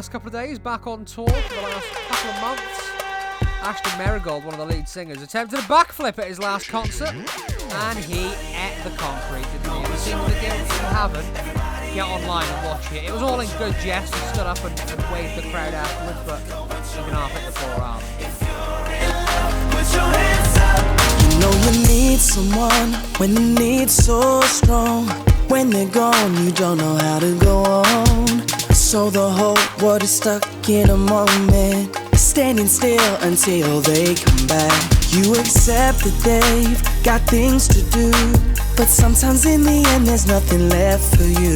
last 0.00 0.12
couple 0.12 0.28
of 0.28 0.32
days, 0.32 0.58
back 0.58 0.86
on 0.86 1.04
tour 1.04 1.28
for 1.28 1.54
the 1.54 1.60
last 1.60 1.86
couple 1.92 2.30
of 2.30 2.40
months. 2.40 2.90
Ashton 3.60 3.98
Marigold, 3.98 4.46
one 4.46 4.54
of 4.54 4.60
the 4.60 4.64
lead 4.64 4.88
singers, 4.88 5.20
attempted 5.20 5.58
a 5.58 5.62
backflip 5.64 6.18
at 6.18 6.26
his 6.26 6.38
last 6.38 6.68
concert 6.68 7.12
and 7.12 7.98
he 7.98 8.28
ate 8.56 8.80
the 8.82 8.88
concrete. 8.96 9.44
Didn't 9.52 9.76
he? 9.76 9.82
If 9.92 10.06
you 10.08 10.86
haven't, 10.88 11.30
get 11.92 12.06
online 12.06 12.46
and 12.48 12.66
watch 12.66 12.90
it. 12.92 13.04
It 13.04 13.12
was 13.12 13.20
all 13.20 13.40
in 13.40 13.48
good 13.58 13.74
jest. 13.82 14.14
He 14.14 14.20
stood 14.28 14.46
up 14.46 14.64
and, 14.64 14.80
and 14.80 15.12
waved 15.12 15.36
the 15.36 15.42
crowd 15.50 15.74
afterwards, 15.74 16.20
but 16.24 16.40
you 16.96 17.04
can 17.04 17.12
half 17.12 17.32
hit 17.32 17.52
the 17.52 17.68
arm. 17.82 18.00
You 21.28 21.40
know 21.40 21.52
you 21.66 21.72
need 21.86 22.20
someone 22.20 22.94
when 23.18 23.34
the 23.34 23.60
need's 23.60 23.92
so 23.92 24.40
strong. 24.46 25.08
When 25.48 25.68
they're 25.68 25.90
gone, 25.90 26.42
you 26.42 26.52
don't 26.52 26.78
know 26.78 26.96
how 26.96 27.18
to 27.18 27.38
go 27.38 27.64
on. 27.64 28.29
So 28.90 29.08
the 29.08 29.30
whole 29.30 29.56
world 29.80 30.02
is 30.02 30.10
stuck 30.10 30.68
in 30.68 30.90
a 30.90 30.96
moment, 30.96 31.96
standing 32.16 32.66
still 32.66 33.14
until 33.20 33.80
they 33.82 34.16
come 34.16 34.46
back. 34.48 34.82
You 35.10 35.36
accept 35.36 36.00
that 36.00 36.16
they've 36.26 37.04
got 37.04 37.20
things 37.30 37.68
to 37.68 37.82
do, 37.92 38.10
but 38.76 38.88
sometimes 38.88 39.46
in 39.46 39.62
the 39.62 39.84
end 39.94 40.08
there's 40.08 40.26
nothing 40.26 40.68
left 40.70 41.14
for 41.14 41.22
you. 41.22 41.54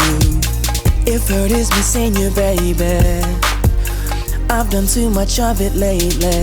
If 1.12 1.26
hurt 1.26 1.50
is 1.50 1.70
missing 1.70 2.14
you, 2.14 2.30
baby, 2.30 3.02
I've 4.48 4.70
done 4.70 4.86
too 4.86 5.10
much 5.10 5.40
of 5.40 5.60
it 5.60 5.74
lately. 5.74 6.38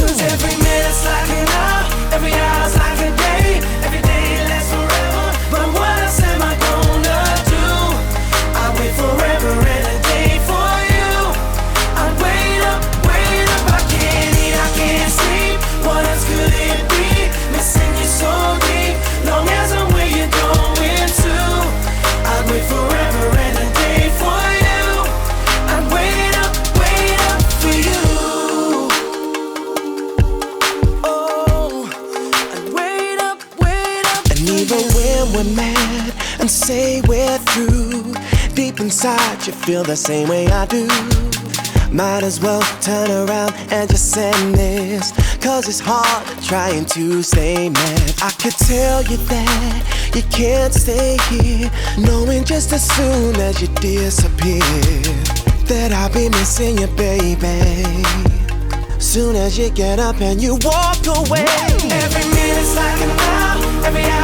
Cause 0.00 0.22
every 0.22 0.56
minute's 0.56 1.04
like 1.04 1.28
an 1.28 1.48
hour, 1.48 2.14
every 2.14 2.32
hour. 2.32 2.63
feel 39.54 39.84
the 39.84 39.96
same 39.96 40.28
way 40.28 40.46
I 40.48 40.66
do. 40.66 40.86
Might 41.90 42.24
as 42.24 42.40
well 42.40 42.60
turn 42.80 43.10
around 43.10 43.54
and 43.70 43.88
just 43.88 44.10
send 44.10 44.54
this. 44.54 45.12
Cause 45.38 45.68
it's 45.68 45.80
hard 45.80 46.24
trying 46.42 46.86
to 46.86 47.22
stay 47.22 47.68
mad. 47.68 48.14
I 48.22 48.30
could 48.32 48.52
tell 48.52 49.02
you 49.02 49.16
that 49.16 50.12
you 50.14 50.22
can't 50.22 50.74
stay 50.74 51.16
here. 51.30 51.70
Knowing 51.98 52.44
just 52.44 52.72
as 52.72 52.82
soon 52.96 53.36
as 53.36 53.60
you 53.62 53.68
disappear, 53.80 54.60
that 55.70 55.92
I'll 55.92 56.12
be 56.12 56.28
missing 56.30 56.78
you, 56.78 56.88
baby. 56.88 57.62
Soon 58.98 59.36
as 59.36 59.56
you 59.56 59.70
get 59.70 59.98
up 60.00 60.20
and 60.20 60.42
you 60.42 60.58
walk 60.62 61.06
away, 61.06 61.46
every 61.46 62.24
minute's 62.34 62.74
like 62.74 63.00
an 63.02 63.10
hour, 63.20 63.86
every 63.86 64.04
hour. 64.04 64.23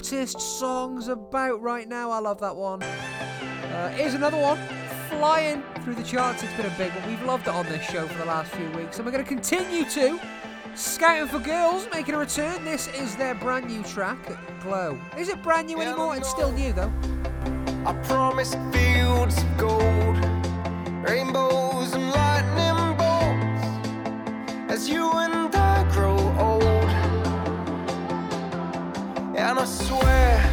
hottest 0.09 0.39
songs 0.39 1.09
about 1.09 1.61
right 1.61 1.89
now. 1.89 2.09
I 2.11 2.19
love 2.19 2.39
that 2.39 2.55
one. 2.55 2.81
Uh, 2.81 3.89
here's 3.89 4.13
another 4.13 4.37
one 4.37 4.57
flying 5.09 5.61
through 5.83 5.95
the 5.95 6.03
charts. 6.03 6.43
It's 6.43 6.53
been 6.53 6.65
a 6.65 6.77
big 6.77 6.93
one. 6.93 7.09
We've 7.09 7.21
loved 7.23 7.47
it 7.47 7.53
on 7.53 7.65
this 7.65 7.83
show 7.85 8.07
for 8.07 8.17
the 8.17 8.25
last 8.25 8.53
few 8.53 8.69
weeks, 8.71 8.97
and 8.97 9.05
we're 9.05 9.11
going 9.11 9.23
to 9.23 9.27
continue 9.27 9.83
to. 9.89 10.17
Scouting 10.75 11.27
for 11.27 11.39
Girls 11.39 11.89
making 11.91 12.15
a 12.15 12.19
return. 12.19 12.63
This 12.63 12.87
is 12.89 13.17
their 13.17 13.35
brand 13.35 13.67
new 13.67 13.83
track, 13.83 14.17
Glow. 14.61 14.97
Is 15.17 15.27
it 15.27 15.43
brand 15.43 15.67
new 15.67 15.81
anymore? 15.81 16.15
It's 16.15 16.29
still 16.29 16.53
new 16.53 16.71
though. 16.71 16.93
I 17.85 17.93
promise 18.03 18.55
fields 18.71 19.37
of 19.37 19.57
gold, 19.57 20.17
rainbows 21.03 21.93
and 21.93 22.11
lightning 22.11 22.95
bolts, 22.95 24.71
as 24.71 24.87
you 24.87 25.11
and 25.11 25.53
I. 25.53 25.66
I 29.59 29.65
swear 29.65 30.46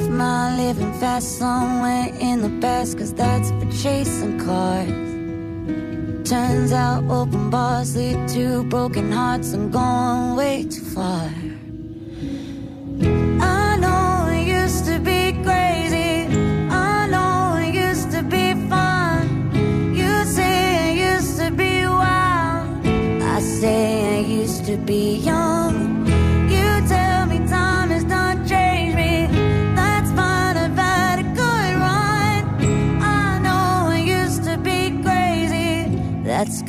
left 0.00 0.10
my 0.10 0.56
living 0.56 0.92
fast 0.94 1.38
somewhere 1.38 2.08
in 2.20 2.40
the 2.40 2.60
past, 2.60 2.98
cause 2.98 3.12
that's 3.12 3.50
for 3.50 3.70
chasing 3.82 4.38
cars. 4.38 4.88
Turns 6.28 6.72
out 6.72 7.04
open 7.10 7.50
bars 7.50 7.96
lead 7.96 8.28
to 8.28 8.62
broken 8.64 9.10
hearts. 9.12 9.52
I'm 9.52 9.70
going 9.70 10.36
way 10.36 10.64
too 10.64 10.84
far. 10.84 11.49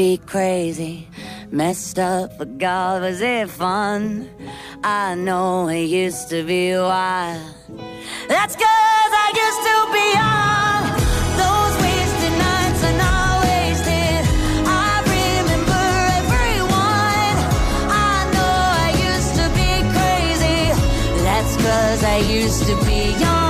be 0.00 0.16
crazy, 0.16 1.06
messed 1.50 1.98
up, 1.98 2.38
but 2.38 2.56
God, 2.56 3.02
was 3.02 3.20
it 3.20 3.50
fun? 3.50 4.30
I 4.82 5.14
know 5.14 5.68
I 5.68 5.82
used 6.04 6.30
to 6.30 6.42
be 6.42 6.72
wild. 6.72 7.42
That's 8.26 8.54
cause 8.64 9.12
I 9.24 9.28
used 9.44 9.62
to 9.68 9.76
be 9.96 10.06
young. 10.20 10.82
Those 11.42 11.74
wasted 11.84 12.34
nights 12.46 12.82
wasted. 13.44 14.22
I 14.88 14.92
remember 15.16 15.84
everyone. 16.20 17.36
I 18.12 18.16
know 18.34 18.56
I 18.86 18.90
used 19.10 19.34
to 19.40 19.46
be 19.60 19.70
crazy. 19.96 20.60
That's 21.26 21.54
cause 21.64 22.02
I 22.16 22.18
used 22.40 22.62
to 22.68 22.74
be 22.86 23.00
young. 23.20 23.49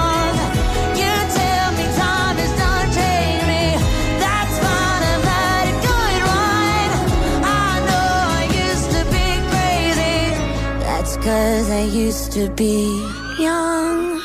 Cause 11.22 11.70
I 11.70 11.82
used 11.82 12.32
to 12.32 12.48
be 12.50 13.06
young. 13.38 14.22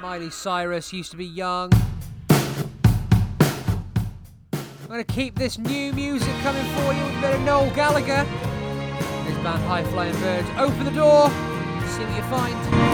Miley 0.00 0.30
Cyrus 0.30 0.92
used 0.92 1.10
to 1.10 1.16
be 1.16 1.26
young. 1.26 1.70
I'm 4.88 5.04
to 5.04 5.04
keep 5.04 5.34
this 5.34 5.58
new 5.58 5.92
music 5.92 6.32
coming 6.42 6.64
for 6.74 6.94
you 6.94 7.04
with 7.04 7.18
a 7.18 7.20
bit 7.20 7.34
of 7.34 7.40
Noel 7.42 7.70
Gallagher. 7.74 8.24
His 9.24 9.36
band 9.38 9.62
High 9.64 9.84
Flying 9.84 10.18
Birds. 10.20 10.48
Open 10.56 10.84
the 10.84 10.90
door, 10.90 11.28
see 11.86 12.04
what 12.04 12.16
you 12.16 12.22
find. 12.30 12.85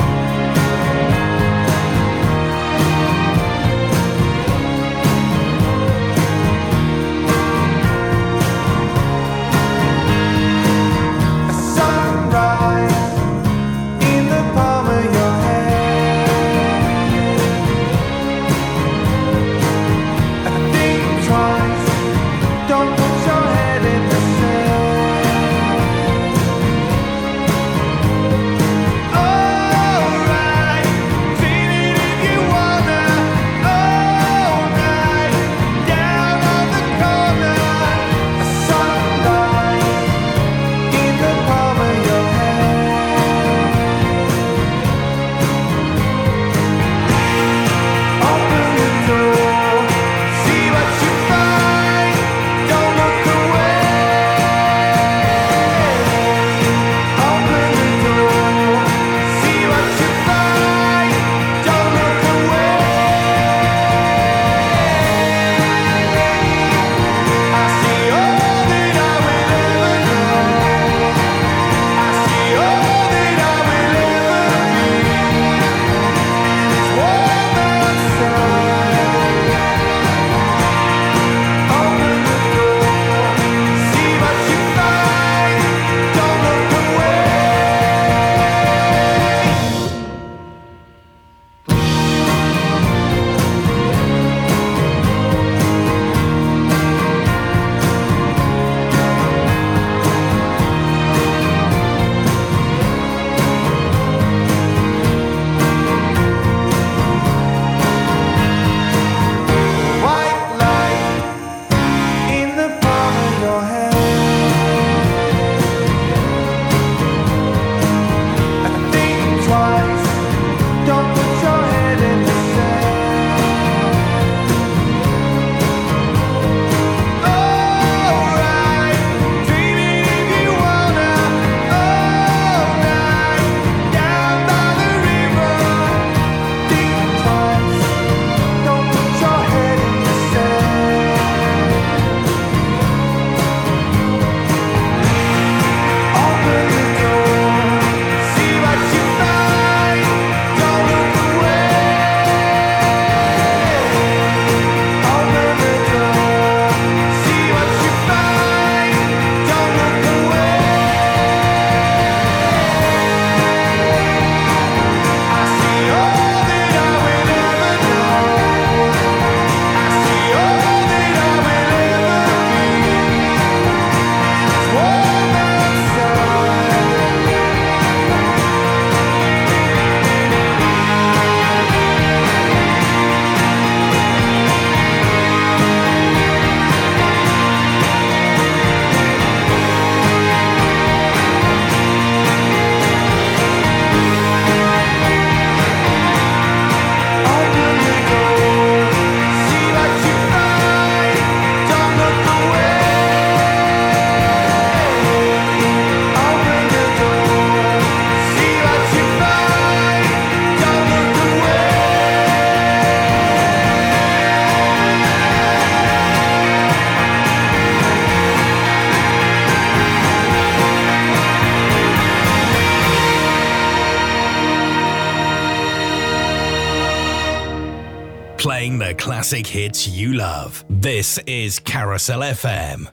classic 229.32 229.46
hits 229.46 229.88
you 229.88 230.12
love. 230.12 230.62
This 230.68 231.18
is 231.26 231.58
Carousel 231.58 232.20
FM. 232.20 232.88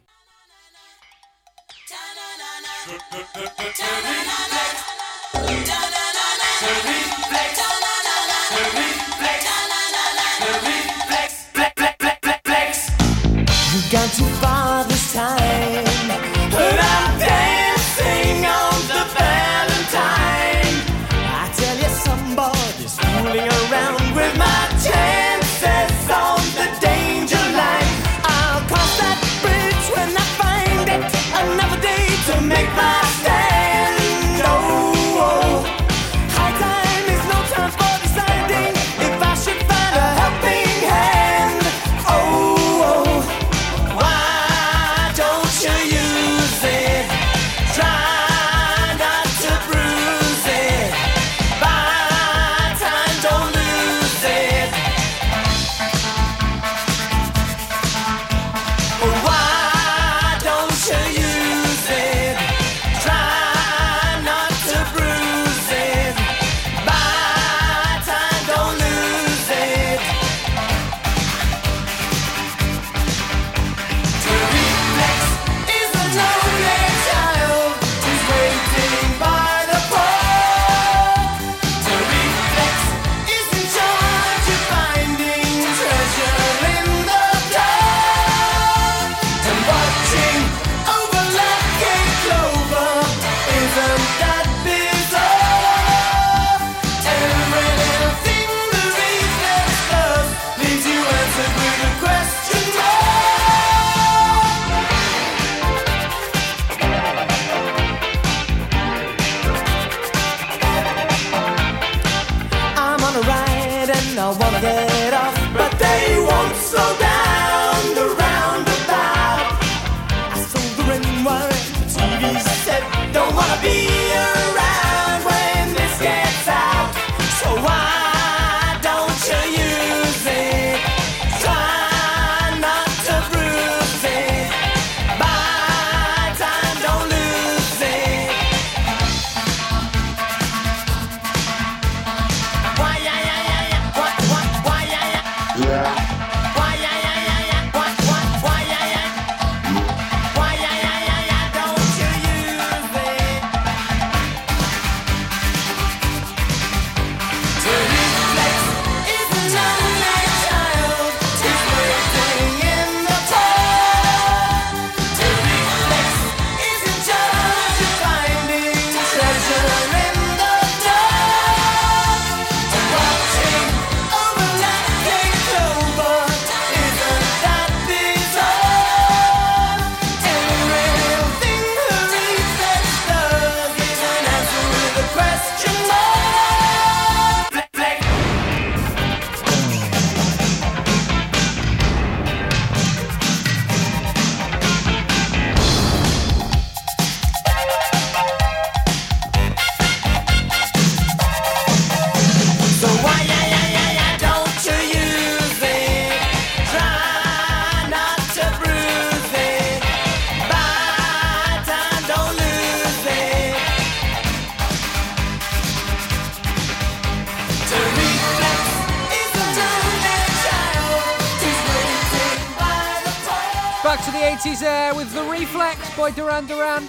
Duran 226.07 226.47
Duran. 226.47 226.87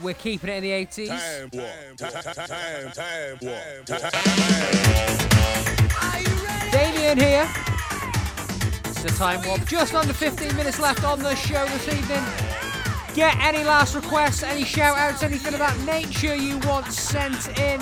We're 0.00 0.14
keeping 0.14 0.50
it 0.50 0.56
in 0.58 0.62
the 0.62 0.70
80s. 0.70 1.08
Time 1.08 1.50
walk. 1.52 1.96
Time, 1.96 2.92
time, 2.92 3.38
walk. 3.42 3.84
Time, 3.86 4.12
Damien 6.70 7.18
here. 7.18 7.48
It's 8.84 9.02
the 9.02 9.10
time 9.18 9.42
warp. 9.46 9.66
Just 9.66 9.94
under 9.94 10.12
15 10.12 10.56
minutes 10.56 10.78
left 10.78 11.02
on 11.04 11.18
the 11.18 11.34
show 11.34 11.66
this 11.66 11.88
evening. 11.88 12.24
Get 13.14 13.36
any 13.38 13.64
last 13.64 13.96
requests, 13.96 14.44
any 14.44 14.64
shout 14.64 14.96
outs, 14.96 15.24
anything 15.24 15.54
of 15.54 15.58
that 15.58 15.78
nature 15.80 16.36
you 16.36 16.58
want 16.60 16.86
sent 16.86 17.58
in. 17.58 17.80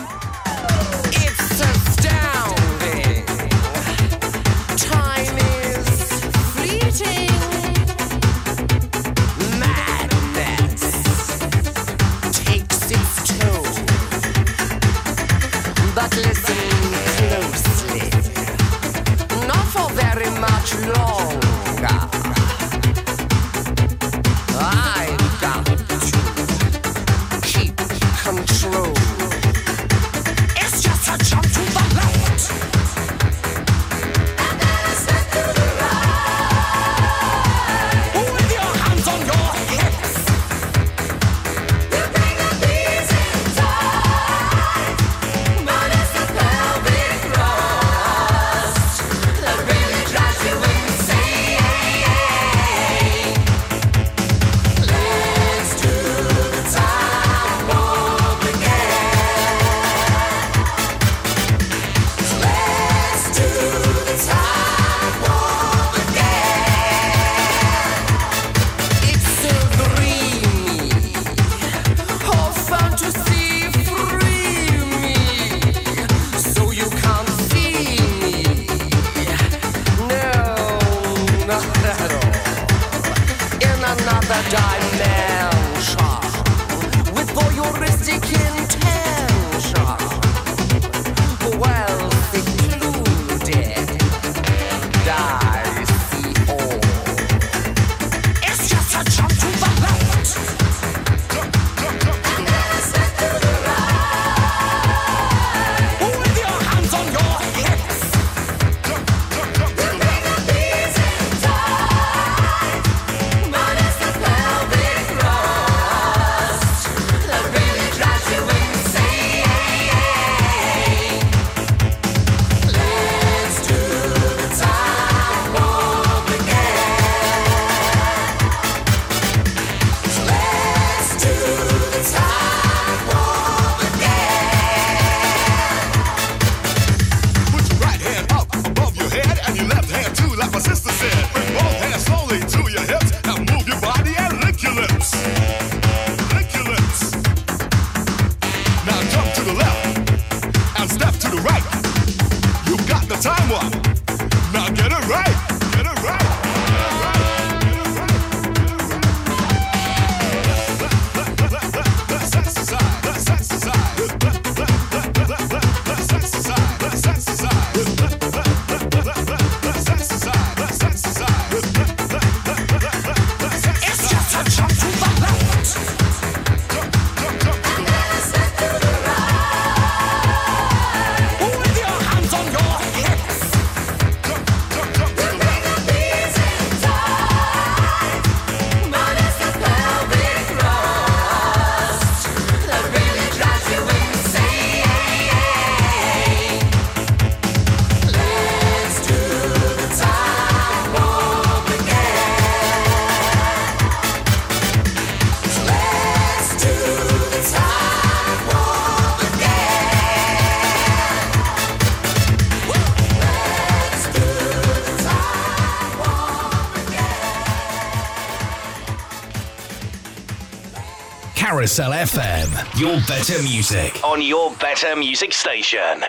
Carousel 221.60 221.92
FM, 221.92 222.80
your 222.80 222.96
better 223.06 223.42
music 223.42 224.02
on 224.02 224.22
your 224.22 224.50
better 224.52 224.96
music 224.96 225.30
station. 225.34 226.06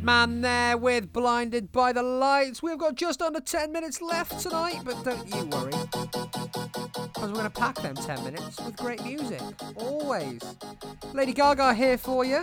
man 0.00 0.40
there 0.40 0.78
with 0.78 1.12
Blinded 1.12 1.70
by 1.70 1.92
the 1.92 2.02
Lights. 2.02 2.62
We've 2.62 2.78
got 2.78 2.94
just 2.94 3.20
under 3.20 3.40
10 3.40 3.70
minutes 3.72 4.00
left 4.00 4.40
tonight, 4.40 4.80
but 4.84 5.04
don't 5.04 5.26
you 5.28 5.44
worry. 5.46 5.72
Because 5.92 7.28
we're 7.28 7.32
going 7.32 7.44
to 7.44 7.50
pack 7.50 7.74
them 7.76 7.94
10 7.94 8.24
minutes 8.24 8.58
with 8.58 8.74
great 8.76 9.04
music. 9.04 9.42
Always. 9.76 10.40
Lady 11.12 11.34
Gaga 11.34 11.74
here 11.74 11.98
for 11.98 12.24
you. 12.24 12.42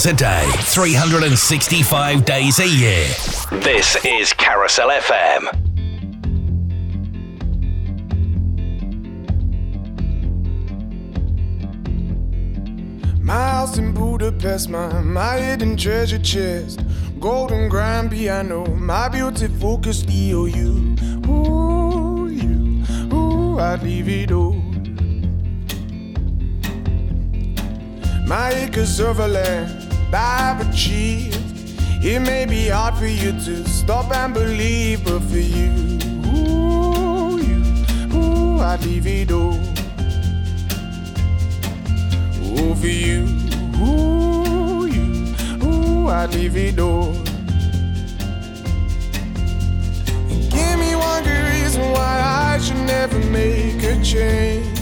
hours 0.00 0.06
a 0.06 0.16
day, 0.16 0.50
365 0.60 2.24
days 2.24 2.58
a 2.58 2.68
year. 2.68 3.06
This 3.60 4.02
is 4.04 4.32
Carousel 4.32 4.88
FM. 4.88 5.42
My 13.20 13.34
house 13.34 13.76
in 13.78 13.92
Budapest, 13.92 14.70
my, 14.70 15.00
my 15.02 15.38
hidden 15.38 15.76
treasure 15.76 16.18
chest, 16.18 16.80
golden 17.18 17.68
grand 17.68 18.10
piano, 18.10 18.64
my 18.76 19.08
beauty 19.08 19.48
focused 19.48 20.06
EOU. 20.06 21.28
Ooh, 21.28 22.28
you, 22.28 23.14
ooh, 23.14 23.58
I'd 23.58 23.82
leave 23.82 24.08
it 24.08 24.32
all. 24.32 24.54
My 28.26 28.50
acres 28.50 29.00
of 29.00 29.18
land 29.18 29.89
I've 30.12 30.68
achieved. 30.68 31.38
It 32.02 32.20
may 32.20 32.46
be 32.46 32.68
hard 32.68 32.94
for 32.94 33.06
you 33.06 33.32
to 33.32 33.68
stop 33.68 34.10
and 34.10 34.32
believe, 34.32 35.04
but 35.04 35.20
for 35.20 35.36
you, 35.36 35.98
ooh, 36.26 37.38
you, 37.38 37.62
ooh, 38.14 38.60
I'd 38.60 38.82
leave 38.84 39.06
it 39.06 39.30
all. 39.30 39.60
Ooh, 42.42 42.74
for 42.74 42.86
you, 42.86 43.28
ooh, 43.82 44.86
you, 44.86 45.34
ooh, 45.62 46.08
I'd 46.08 46.32
leave 46.34 46.56
it 46.56 46.78
all. 46.78 47.12
Give 50.48 50.78
me 50.78 50.96
one 50.96 51.22
good 51.22 51.44
reason 51.52 51.82
why 51.92 52.54
I 52.54 52.58
should 52.58 52.82
never 52.86 53.18
make 53.26 53.82
a 53.82 54.02
change. 54.02 54.79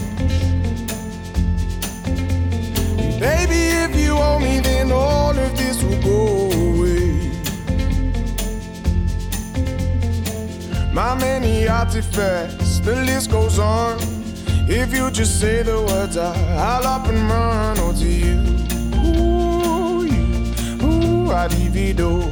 Baby, 3.19 3.61
if 3.83 3.95
you 3.97 4.13
owe 4.15 4.39
me, 4.39 4.61
then 4.61 4.93
all 4.93 5.37
of 5.37 5.57
this 5.57 5.83
will 5.83 6.01
go 6.01 6.49
away. 6.51 7.33
My 10.93 11.15
many 11.15 11.67
artifacts, 11.67 12.79
the 12.79 12.95
list 12.95 13.29
goes 13.29 13.59
on. 13.59 13.97
If 14.69 14.93
you 14.93 15.11
just 15.11 15.37
say 15.37 15.63
the 15.63 15.81
words, 15.81 16.15
I, 16.15 16.33
I'll 16.55 16.87
up 16.87 17.07
and 17.09 17.29
run. 17.29 17.77
Oh, 17.79 17.91
to 17.91 18.07
you, 18.07 18.39
ooh, 19.03 20.05
you, 20.05 20.53
ooh, 20.81 21.29
it 21.75 21.99
all. 21.99 22.31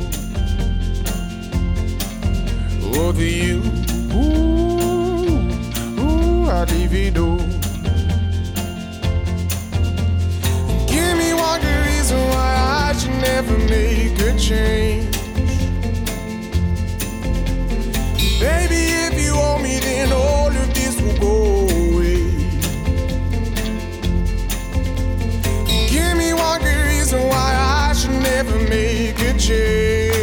Oh, 2.95 3.11
to 3.11 3.25
you, 3.25 3.61
ooh, 4.15 5.51
ooh, 5.99 6.49
I'd 6.49 6.71
leave 6.71 6.93
good 11.55 11.85
reason 11.87 12.19
why 12.29 12.51
I 12.87 12.93
should 12.97 13.17
never 13.21 13.57
make 13.57 14.19
a 14.19 14.37
change. 14.37 15.15
Baby, 18.39 18.81
if 19.07 19.13
you 19.23 19.33
owe 19.35 19.59
me, 19.59 19.79
then 19.79 20.11
all 20.11 20.47
of 20.47 20.73
this 20.73 20.99
will 21.01 21.17
go 21.17 21.35
away. 21.79 22.23
Give 25.93 26.13
me 26.17 26.33
one 26.33 26.61
good 26.61 26.81
reason 26.91 27.21
why 27.31 27.49
I 27.89 27.93
should 27.93 28.17
never 28.31 28.57
make 28.75 29.19
a 29.21 29.33
change. 29.37 30.19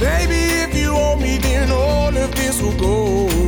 Baby, 0.00 0.40
if 0.64 0.74
you 0.74 0.90
owe 0.92 1.16
me, 1.16 1.38
then 1.38 1.70
all 1.70 2.16
of 2.16 2.30
this 2.34 2.60
will 2.62 2.78
go 2.78 3.28
away. 3.28 3.47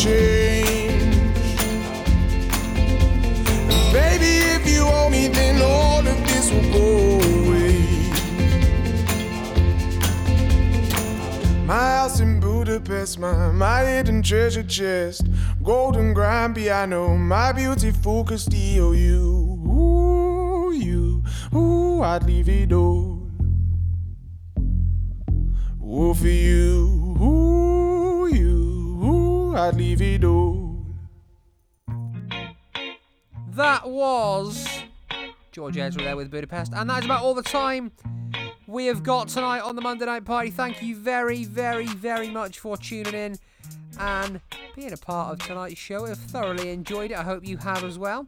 Change. 0.00 1.02
Baby, 3.92 4.32
if 4.56 4.66
you 4.66 4.84
me, 5.10 5.28
then 5.28 5.60
all 5.60 5.98
of 5.98 6.18
this 6.28 6.50
will 6.50 6.68
go 6.72 7.20
away. 7.30 7.76
My 11.66 11.86
house 11.98 12.20
in 12.20 12.40
Budapest, 12.40 13.18
my, 13.18 13.52
my 13.52 13.80
hidden 13.84 14.22
treasure 14.22 14.62
chest, 14.62 15.26
golden 15.62 16.14
grand 16.14 16.54
piano, 16.54 17.16
my 17.16 17.52
beautiful 17.52 18.24
Castillo, 18.24 18.92
you, 18.92 19.20
ooh, 19.68 20.72
you, 20.72 21.22
ooh, 21.54 22.02
I'd 22.02 22.24
leave 22.24 22.48
it 22.48 22.72
all. 22.72 23.20
Ooh, 25.84 26.14
for 26.14 26.28
you, 26.28 26.79
I'd 29.60 29.76
leave 29.76 30.00
it 30.00 30.24
all. 30.24 30.86
That 33.50 33.86
was 33.86 34.66
George 35.52 35.76
Ezra 35.76 36.02
there 36.02 36.16
with 36.16 36.30
Budapest, 36.30 36.72
and 36.74 36.88
that 36.88 37.00
is 37.00 37.04
about 37.04 37.22
all 37.22 37.34
the 37.34 37.42
time 37.42 37.92
we 38.66 38.86
have 38.86 39.02
got 39.02 39.28
tonight 39.28 39.60
on 39.60 39.76
the 39.76 39.82
Monday 39.82 40.06
Night 40.06 40.24
Party. 40.24 40.50
Thank 40.50 40.82
you 40.82 40.96
very, 40.96 41.44
very, 41.44 41.84
very 41.84 42.30
much 42.30 42.58
for 42.58 42.78
tuning 42.78 43.12
in 43.12 43.36
and 43.98 44.40
being 44.74 44.94
a 44.94 44.96
part 44.96 45.34
of 45.34 45.46
tonight's 45.46 45.78
show. 45.78 46.06
I've 46.06 46.16
thoroughly 46.16 46.70
enjoyed 46.70 47.10
it. 47.10 47.18
I 47.18 47.22
hope 47.22 47.46
you 47.46 47.58
have 47.58 47.84
as 47.84 47.98
well. 47.98 48.26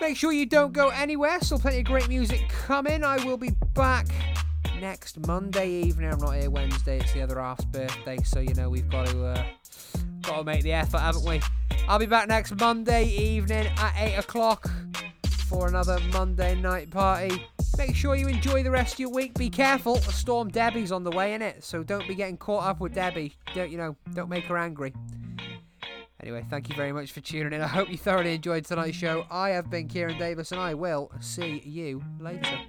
Make 0.00 0.16
sure 0.16 0.32
you 0.32 0.46
don't 0.46 0.72
go 0.72 0.88
anywhere. 0.88 1.40
Still 1.42 1.58
plenty 1.58 1.80
of 1.80 1.84
great 1.84 2.08
music 2.08 2.48
coming. 2.48 3.04
I 3.04 3.22
will 3.22 3.36
be 3.36 3.50
back 3.74 4.06
next 4.80 5.26
Monday 5.26 5.68
evening. 5.68 6.10
I'm 6.10 6.18
not 6.20 6.36
here 6.36 6.48
Wednesday. 6.48 7.00
It's 7.00 7.12
the 7.12 7.20
other 7.20 7.38
half's 7.38 7.66
birthday, 7.66 8.16
so 8.24 8.40
you 8.40 8.54
know 8.54 8.70
we've 8.70 8.88
got 8.88 9.08
to 9.08 9.26
uh, 9.26 9.44
got 10.22 10.38
to 10.38 10.44
make 10.44 10.62
the 10.62 10.72
effort, 10.72 10.98
haven't 10.98 11.24
we? 11.24 11.40
I'll 11.88 11.98
be 11.98 12.06
back 12.06 12.28
next 12.28 12.58
Monday 12.58 13.04
evening 13.04 13.68
at 13.76 13.94
eight 13.98 14.16
o'clock 14.16 14.70
for 15.48 15.68
another 15.68 15.98
Monday 16.12 16.54
night 16.54 16.90
party. 16.90 17.46
Make 17.76 17.96
sure 17.96 18.14
you 18.14 18.28
enjoy 18.28 18.62
the 18.62 18.70
rest 18.70 18.94
of 18.94 19.00
your 19.00 19.10
week. 19.10 19.34
Be 19.34 19.50
careful, 19.50 19.96
storm 19.96 20.50
Debi's 20.50 20.92
on 20.92 21.04
the 21.04 21.10
way 21.10 21.34
in 21.34 21.42
it, 21.42 21.64
so 21.64 21.82
don't 21.82 22.06
be 22.06 22.14
getting 22.14 22.36
caught 22.36 22.64
up 22.64 22.80
with 22.80 22.94
Debbie. 22.94 23.34
Don't 23.54 23.70
you 23.70 23.78
know? 23.78 23.96
Don't 24.14 24.28
make 24.28 24.44
her 24.44 24.58
angry. 24.58 24.92
Anyway, 26.22 26.44
thank 26.48 26.68
you 26.68 26.76
very 26.76 26.92
much 26.92 27.10
for 27.10 27.20
tuning 27.20 27.52
in. 27.52 27.60
I 27.60 27.66
hope 27.66 27.90
you 27.90 27.98
thoroughly 27.98 28.34
enjoyed 28.34 28.64
tonight's 28.64 28.96
show. 28.96 29.26
I 29.30 29.50
have 29.50 29.70
been 29.70 29.88
Kieran 29.88 30.18
Davies, 30.18 30.52
and 30.52 30.60
I 30.60 30.74
will 30.74 31.10
see 31.20 31.62
you 31.64 32.02
later. 32.20 32.60